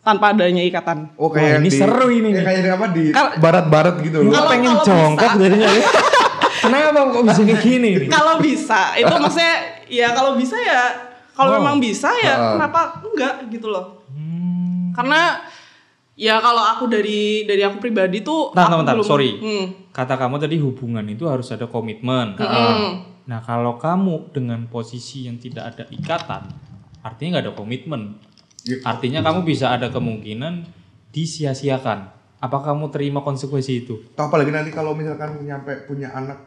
[0.00, 1.14] tanpa adanya ikatan.
[1.14, 2.44] oh Wah, kayak ini di- seru ini kayak nih.
[2.44, 3.04] kayak di apa di
[3.36, 4.30] barat-barat gitu loh.
[4.32, 5.30] Kalau- pengen bisa.
[5.36, 5.82] jadinya ya.
[6.56, 9.54] Kenapa kok bisa kayak gini kalau bisa itu maksudnya
[9.88, 10.82] ya kalau bisa ya
[11.32, 11.56] kalau Oh.
[11.60, 12.52] memang bisa ya Ah.
[12.56, 14.02] kenapa enggak gitu loh.
[14.08, 14.90] Hmm.
[14.90, 15.36] Karena
[16.14, 19.30] ya kalau aku dari dari aku pribadi tuh Bentar, aku bentar, belum- sorry.
[19.36, 19.66] Hmm.
[19.90, 22.36] Kata kamu tadi hubungan itu harus ada komitmen.
[23.26, 26.46] Nah kalau kamu dengan posisi yang tidak ada ikatan,
[27.00, 28.02] artinya nggak ada komitmen.
[28.62, 28.78] Ya.
[28.82, 30.66] Artinya kamu bisa ada kemungkinan
[31.10, 32.12] disia-siakan.
[32.38, 33.94] Apakah kamu terima konsekuensi itu?
[34.12, 36.38] Tahu apalagi nanti kalau misalkan nyampe punya anak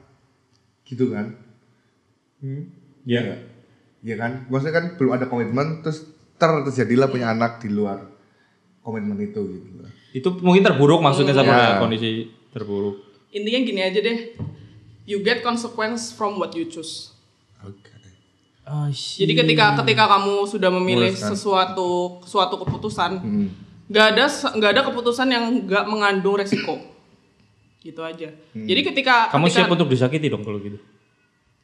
[0.83, 1.33] gitu kan.
[2.39, 2.61] Ya.
[3.09, 3.21] Iya.
[3.99, 4.31] Iya kan?
[4.47, 6.05] Maksudnya kan belum ada komitmen terus
[6.37, 8.05] ter terjadilah punya anak di luar
[8.79, 9.67] komitmen itu gitu.
[10.13, 11.81] Itu mungkin terburuk maksudnya sama Ya.
[11.81, 13.01] kondisi terburuk.
[13.29, 14.37] Intinya gini aja deh.
[15.03, 17.11] You get consequence from what you choose.
[17.59, 17.89] Oke.
[19.17, 21.33] Jadi ketika ketika kamu sudah memilih Memutuskan.
[21.33, 21.89] sesuatu
[22.21, 23.49] suatu keputusan, Hmm.
[23.89, 26.77] nggak ada nggak ada keputusan yang nggak mengandung resiko.
[27.81, 28.29] Gitu aja.
[28.53, 30.77] Jadi ketika Kamu ketika, siap untuk disakiti dong kalau gitu?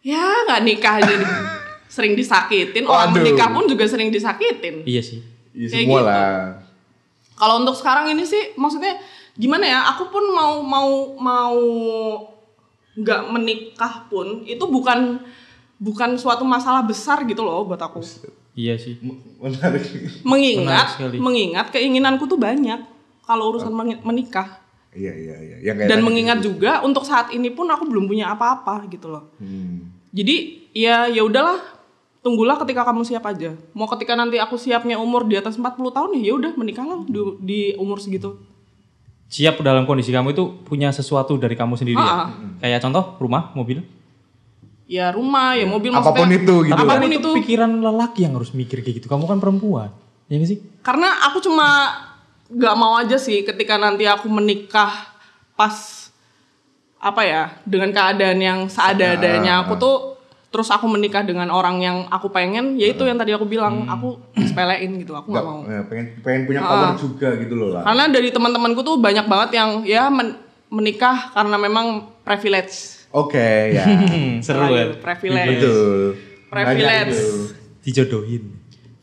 [0.05, 1.33] Ya nggak nikah aja di-
[1.95, 3.17] sering disakitin, orang Waduh.
[3.17, 4.83] menikah pun juga sering disakitin.
[4.83, 5.23] Iya sih.
[5.51, 6.05] Ya, Kayak semua gitu.
[6.05, 6.35] lah.
[7.33, 8.99] Kalau untuk sekarang ini sih maksudnya
[9.33, 9.79] gimana ya?
[9.89, 11.55] Aku pun mau mau mau
[12.93, 15.23] nggak menikah pun itu bukan
[15.77, 18.03] bukan suatu masalah besar gitu loh buat aku.
[18.53, 18.99] Iya sih.
[19.37, 19.83] Menarik.
[20.21, 22.83] Mengingat Menarik mengingat keinginanku tuh banyak
[23.21, 24.59] kalau urusan meni- menikah.
[24.91, 25.55] Iya iya iya.
[25.61, 26.47] Yang kayak Dan mengingat gitu.
[26.53, 29.31] juga untuk saat ini pun aku belum punya apa-apa gitu loh.
[29.39, 29.94] Hmm.
[30.15, 30.35] Jadi
[30.71, 31.59] ya ya udahlah
[32.23, 33.51] tunggulah ketika kamu siap aja.
[33.75, 37.19] Mau ketika nanti aku siapnya umur di atas 40 tahun ya ya udah menikahlah di,
[37.43, 38.39] di umur segitu.
[39.27, 42.07] Siap dalam kondisi kamu itu punya sesuatu dari kamu sendiri ya?
[42.07, 42.27] Ah.
[42.63, 43.83] Kayak contoh rumah, mobil.
[44.85, 46.45] Ya rumah, ya mobil Apa pun maksudnya.
[46.45, 46.77] itu gitu.
[46.77, 49.07] Kan Apa pun itu pikiran lelaki yang harus mikir kayak gitu.
[49.09, 49.89] Kamu kan perempuan.
[50.29, 50.59] Ya nggak sih?
[50.85, 51.89] Karena aku cuma
[52.53, 55.09] nggak mau aja sih ketika nanti aku menikah
[55.57, 55.73] pas
[57.05, 59.97] apa ya dengan keadaan yang seada-adanya aku tuh
[60.49, 64.17] terus aku menikah dengan orang yang aku pengen ya itu yang tadi aku bilang aku
[64.33, 66.95] sepelein gitu aku nggak mau eh, pengen pengen punya power Ah.
[66.95, 67.83] juga gitu loh lah.
[67.83, 71.85] karena dari teman-temanku tuh banyak banget yang ya men- menikah karena memang
[72.21, 73.85] privilege Oke ya.
[74.45, 74.91] seru ya.
[74.97, 75.99] privilege Betul.
[76.49, 77.19] privilege.
[77.79, 78.43] Dijodohin.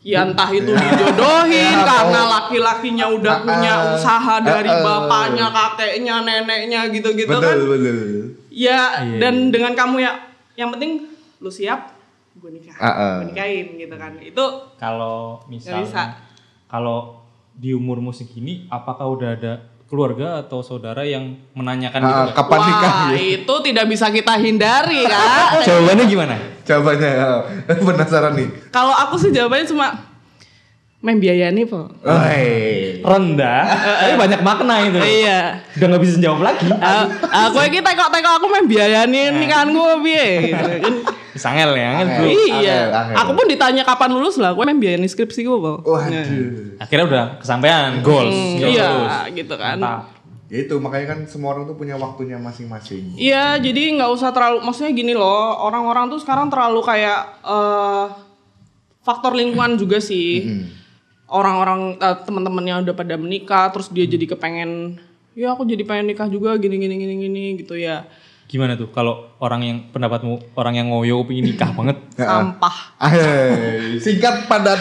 [0.02, 4.82] Ya entah itu dijodohin karena laki-lakinya udah punya Ah, usaha dari ah, ah.
[4.82, 7.54] bapaknya, kakeknya, neneknya gitu-gitu betul kan.
[7.54, 8.18] betul.
[8.50, 10.12] Ya Iya, dan dengan kamu ya
[10.58, 11.06] yang penting
[11.38, 11.94] lu siap
[12.34, 12.74] gue nikah.
[12.76, 13.14] Ah, ah.
[13.22, 14.18] Gue nikahin gitu kan.
[14.18, 16.18] Itu Kalau misalnya
[16.66, 19.52] kalau di umurmu segini apakah udah ada
[19.92, 22.32] keluarga atau saudara yang menanyakan gitu Ah, nggak?
[22.34, 22.80] kapan nikah?
[22.88, 23.20] Wah, ya?
[23.36, 25.60] itu tidak bisa kita hindari kan.
[25.68, 26.34] Jawabannya gimana?
[26.64, 27.40] Jawabannya ah,
[27.84, 28.48] penasaran nih.
[28.72, 29.86] Kalau aku sih jawabannya cuma
[30.98, 31.92] main biaya nih, Po.
[31.98, 32.48] Woi.
[33.02, 33.62] Rendah,
[34.00, 34.96] tapi banyak makna itu.
[34.96, 35.60] Iya.
[35.76, 36.72] Udah nggak bisa jawab lagi.
[36.72, 37.04] Ah,
[37.50, 40.94] Aku iki tekok-tekok aku main biayani nikahanku piye gitu kan.
[41.36, 42.26] Sangel ya, angel bro.
[42.28, 42.36] Iya.
[42.36, 43.16] angel, angel.
[43.24, 45.80] Aku pun ditanya kapan lulus lah, aku main biayani skripsi gue, Po.
[45.84, 46.76] Waduh.
[46.76, 48.32] Akhirnya udah kesampaian, goals.
[48.34, 48.90] Hmm, goals iya,
[49.32, 49.76] gitu kan.
[49.80, 50.12] Mantap.
[50.52, 53.16] Ya itu makanya kan semua orang tuh punya waktunya masing-masing.
[53.16, 58.06] Iya, jadi nggak usah terlalu, maksudnya gini loh, orang-orang tuh sekarang terlalu kayak eh
[59.00, 60.44] faktor lingkungan juga sih.
[61.32, 65.00] Orang-orang eh, teman-temannya udah pada menikah, terus dia jadi kepengen,
[65.32, 68.04] ya aku jadi pengen nikah juga, gini gini gini gini gitu ya.
[68.52, 71.96] Gimana tuh kalau orang yang pendapatmu orang yang ngoyo pengen nikah banget?
[72.12, 72.76] Sampah.
[73.00, 73.08] Ah,
[73.96, 74.76] singkat padat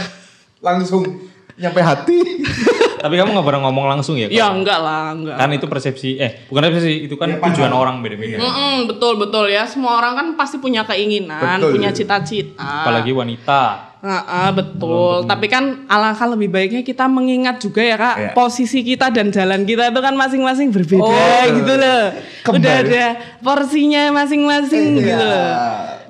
[0.59, 1.07] langsung
[1.55, 2.19] nyampe hati.
[3.01, 4.29] Tapi kamu nggak pernah ngomong langsung ya?
[4.29, 5.33] Ya enggak lah, enggak.
[5.39, 8.37] Kan itu persepsi, eh bukan persepsi, itu kan tujuan orang beda-beda.
[8.37, 9.65] Mm-mm, betul betul ya.
[9.65, 11.81] Semua orang kan pasti punya keinginan, Betul.
[11.81, 12.85] punya cita-cita.
[12.85, 13.90] Apalagi wanita.
[14.01, 15.23] Heeh, betul.
[15.23, 18.29] Tapi kan alangkah lebih baiknya kita mengingat juga ya kak, Iya.
[18.33, 22.09] posisi kita dan jalan kita itu kan masing-masing berbeda Oh, gitu loh.
[22.41, 22.57] kembali.
[22.57, 23.05] Udah ada
[23.39, 25.05] porsinya masing-masing Iya.
[25.05, 25.49] gitu loh.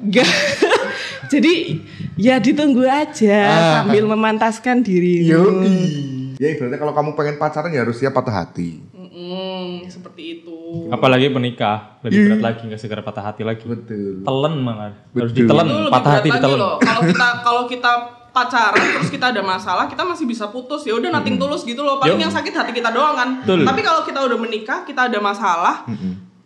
[1.32, 1.80] Jadi
[2.16, 3.60] ya ditunggu aja Ah.
[3.82, 5.24] sambil memantaskan diri.
[5.24, 6.36] Yoi.
[6.36, 8.82] Ya ibaratnya kalau kamu pengen pacaran ya harus siap patah hati.
[8.92, 10.51] Mm, seperti itu.
[10.92, 13.64] Apalagi penikah, lebih berat lagi nggak segera patah hati lagi.
[13.64, 14.24] Betul.
[14.24, 15.48] Telen malah, harus Betul.
[15.48, 16.60] ditelen, lebih patah hati ditelen.
[16.60, 17.92] Kalau kita kalau kita
[18.32, 22.00] pacaran terus kita ada masalah, kita masih bisa putus ya udah nating tulus gitu loh.
[22.00, 22.24] Paling Yo.
[22.28, 23.30] yang sakit hati kita doang kan.
[23.44, 23.68] Betul.
[23.68, 25.84] Tapi kalau kita udah menikah, kita ada masalah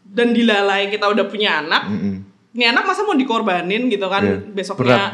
[0.04, 1.92] dan dilalai kita udah punya anak.
[1.92, 2.16] Mm-mm.
[2.56, 5.12] Ini anak masa mau dikorbanin gitu kan Iya, besoknya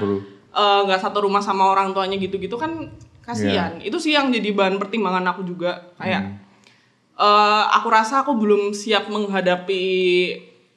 [0.54, 2.94] eh, nggak satu rumah sama orang tuanya gitu-gitu kan
[3.26, 3.82] kasihan.
[3.82, 3.90] Iya.
[3.90, 6.38] Itu sih yang jadi bahan pertimbangan aku juga kayak Hmm.
[7.22, 9.84] Eh, aku rasa aku belum siap menghadapi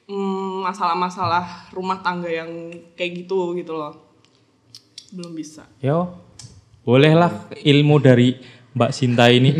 [0.05, 3.97] mm, masalah-masalah rumah tangga yang kayak gitu gitu loh.
[5.09, 5.65] Belum bisa.
[5.81, 6.13] Yo,
[6.85, 8.37] bolehlah ilmu dari
[8.77, 9.51] Mbak Sinta ini.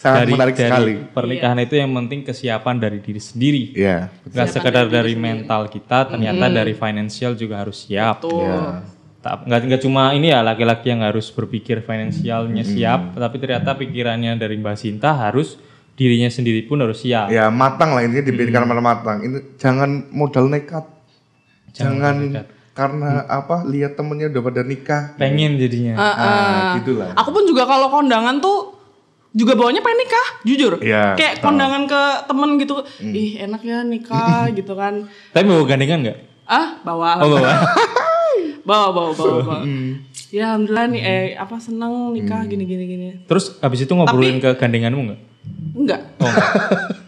[0.00, 0.92] Sangat dari, menarik dari sekali.
[1.12, 3.62] Pernikahan itu yang penting kesiapan dari diri sendiri.
[3.76, 4.08] Iya.
[4.32, 8.24] Gak sekedar dari mental kita, ternyata dari financial juga harus siap.
[8.24, 8.80] Iya.
[9.20, 14.32] Tak, nggak, nggak cuma ini ya laki-laki yang harus berpikir finansialnya siap, tapi ternyata pikirannya
[14.40, 15.60] dari Mbak Sinta harus
[16.00, 17.28] dirinya sendiri pun harus siap.
[17.28, 19.20] Ya matang lah intinya dipikirkan matang.
[19.20, 20.88] Ini jangan modal nekat.
[21.76, 22.46] Jangan, nekat.
[22.72, 25.02] karena apa lihat temennya udah pada nikah.
[25.20, 26.00] Pengen jadinya.
[26.00, 27.12] Ah, gitulah.
[27.14, 28.80] Aku pun juga kalau kondangan tuh
[29.30, 30.72] juga bawanya pengen nikah, jujur.
[30.80, 31.44] Iya, Kayak tahu.
[31.46, 35.06] kondangan ke temen gitu, ih enak ya nikah gitu kan.
[35.30, 36.18] Tapi mau gandengan nggak?
[36.50, 37.52] Ah, bawa Oh bawa.
[38.68, 39.58] bawa bawa bawa, bawa.
[40.30, 44.50] ya alhamdulillah nih eh apa seneng nikah gini gini gini Terus habis itu ngobrolin ke
[44.54, 45.20] gandenganmu nggak?
[45.72, 46.50] Enggak Oh, nggak.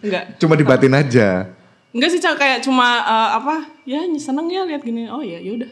[0.01, 1.29] enggak Cuma dibatin aja.
[1.91, 2.35] enggak sih Cak.
[2.35, 5.69] kayak cuma eh, apa ya seneng ya lihat gini oh ya yaudah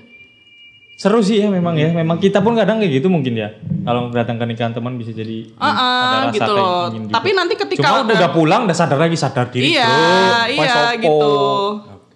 [0.94, 1.88] Seru sih ya memang ya.
[1.90, 3.48] Memang kita pun kadang kayak gitu mungkin ya.
[3.80, 6.92] Kalau datang ke nikahan teman bisa jadi Ah, ah, ada rasa gitu loh.
[6.92, 7.08] gitu.
[7.08, 10.60] Tapi nanti ketika Cuma udah- udah pulang udah sadar lagi sadar diri iya bro.
[10.60, 11.32] Iya gitu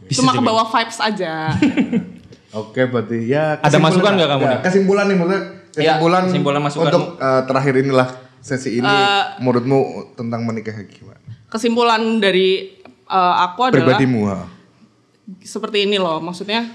[0.05, 1.49] Bisa cuma ke bawah vibes aja
[2.61, 3.57] Oke, berarti ya.
[3.57, 4.59] Ada masukan nggak kamu Ya, nih?
[4.63, 5.41] kesimpulan nih maksudnya.
[5.73, 6.87] Kesimpulan, Ya, kesimpulan masukan.
[6.87, 8.09] untuk eh, terakhir inilah
[8.45, 8.85] sesi ini.
[8.85, 11.17] Eh, menurutmu tentang menikah gimana?
[11.49, 12.77] kesimpulan dari
[13.07, 14.21] eh, aku adalah Pribadimu.
[14.29, 14.45] ha?
[15.41, 16.67] seperti ini loh maksudnya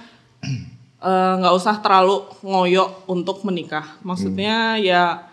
[1.06, 5.30] eh, nggak usah terlalu ngoyo untuk menikah maksudnya ya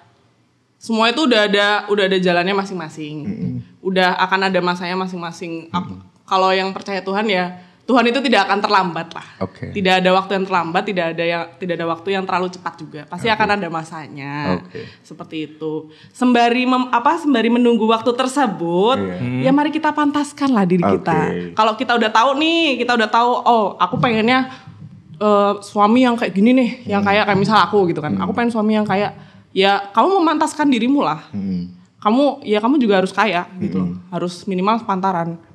[0.77, 3.16] semua itu udah ada udah ada jalannya masing-masing
[3.81, 7.55] udah akan ada masanya masing-masing Aku- kalau yang percaya Tuhan ya
[7.87, 9.27] Tuhan itu tidak akan terlambat lah.
[9.40, 9.70] Oke.
[9.70, 13.01] tidak ada waktu yang terlambat tidak ada yang tidak ada waktu yang terlalu cepat juga.
[13.07, 14.59] Pasti akan ada masanya.
[14.59, 14.82] Oke.
[15.01, 15.87] seperti itu.
[16.11, 19.47] Sembari mem- apa sembari menunggu waktu tersebut Iya.
[19.47, 21.20] ya mari kita pantaskan lah diri kita.
[21.24, 21.55] Oke.
[21.55, 24.51] kalau kita udah tahu nih kita udah tahu oh aku pengennya
[25.16, 27.09] eh, suami yang kayak gini nih yang Hmm.
[27.09, 28.18] kayak kayak misal aku gitu kan.
[28.18, 29.14] Aku pengen suami yang kayak
[29.51, 31.22] ya kamu memantaskan dirimu lah.
[31.30, 31.70] Hmm.
[31.97, 33.78] kamu ya kamu juga harus kaya gitu.
[33.78, 35.39] Loh harus minimal sepantaran.
[35.39, 35.45] Ah,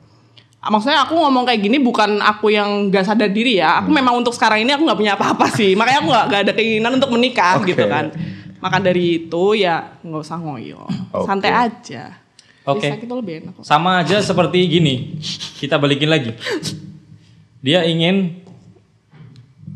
[0.69, 4.29] maksudnya aku ngomong kayak gini bukan aku yang gak sadar diri ya aku memang untuk
[4.29, 7.57] sekarang ini aku nggak punya apa-apa sih makanya aku nggak nggak ada keinginan untuk menikah
[7.57, 7.73] Oke.
[7.73, 8.13] gitu kan
[8.61, 11.25] maka dari itu ya nggak usah ngoyo Oke.
[11.25, 12.21] santai aja
[12.61, 12.93] Oke.
[12.93, 13.63] Bisa lebih enak kok.
[13.65, 15.17] Sama aja seperti gini.
[15.57, 16.37] Kita balikin lagi.
[17.57, 18.37] Dia ingin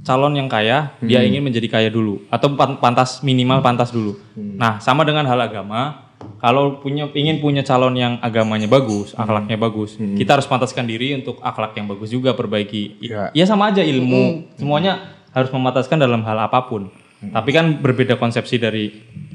[0.05, 4.21] calon yang kaya, dia ingin menjadi kaya dulu atau pan- pantas minimal pantas dulu.
[4.37, 6.04] Nah, sama dengan hal agama,
[6.35, 11.39] kalau punya ingin punya calon yang agamanya bagus, akhlaknya bagus, kita harus pantaskan diri untuk
[11.39, 12.99] akhlak yang bagus juga perbaiki.
[12.99, 13.23] I- Ya.
[13.33, 14.23] Ya sama aja ilmu,
[14.55, 14.99] semuanya
[15.29, 16.87] harus memataskan dalam hal apa pun.
[17.17, 18.91] Tapi kan berbeda konsepsi dari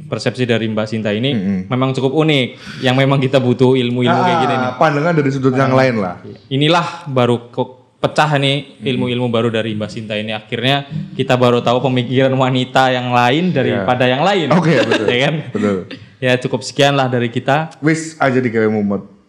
[0.06, 1.30] persepsi dari Mbak Sinta ini
[1.66, 2.46] memang cukup unik.
[2.80, 4.68] Yang memang kita butuh ilmu-ilmu kayak gini nih.
[4.68, 6.22] Ah, pandangan dari sudut yang lain lah.
[6.46, 7.68] Inilah baru kok
[7.98, 10.30] pecah nih ilmu-ilmu baru dari Mbak Sinta ini.
[10.30, 14.48] Akhirnya kita baru tahu pemikiran wanita yang lain daripada yang lain.
[14.50, 15.06] Oke, betul.
[15.12, 15.34] ya kan?
[15.50, 15.76] Betul.
[16.20, 17.80] Ya cukup sekian lah dari kita.
[17.80, 19.19] Wis aja digawe mumet.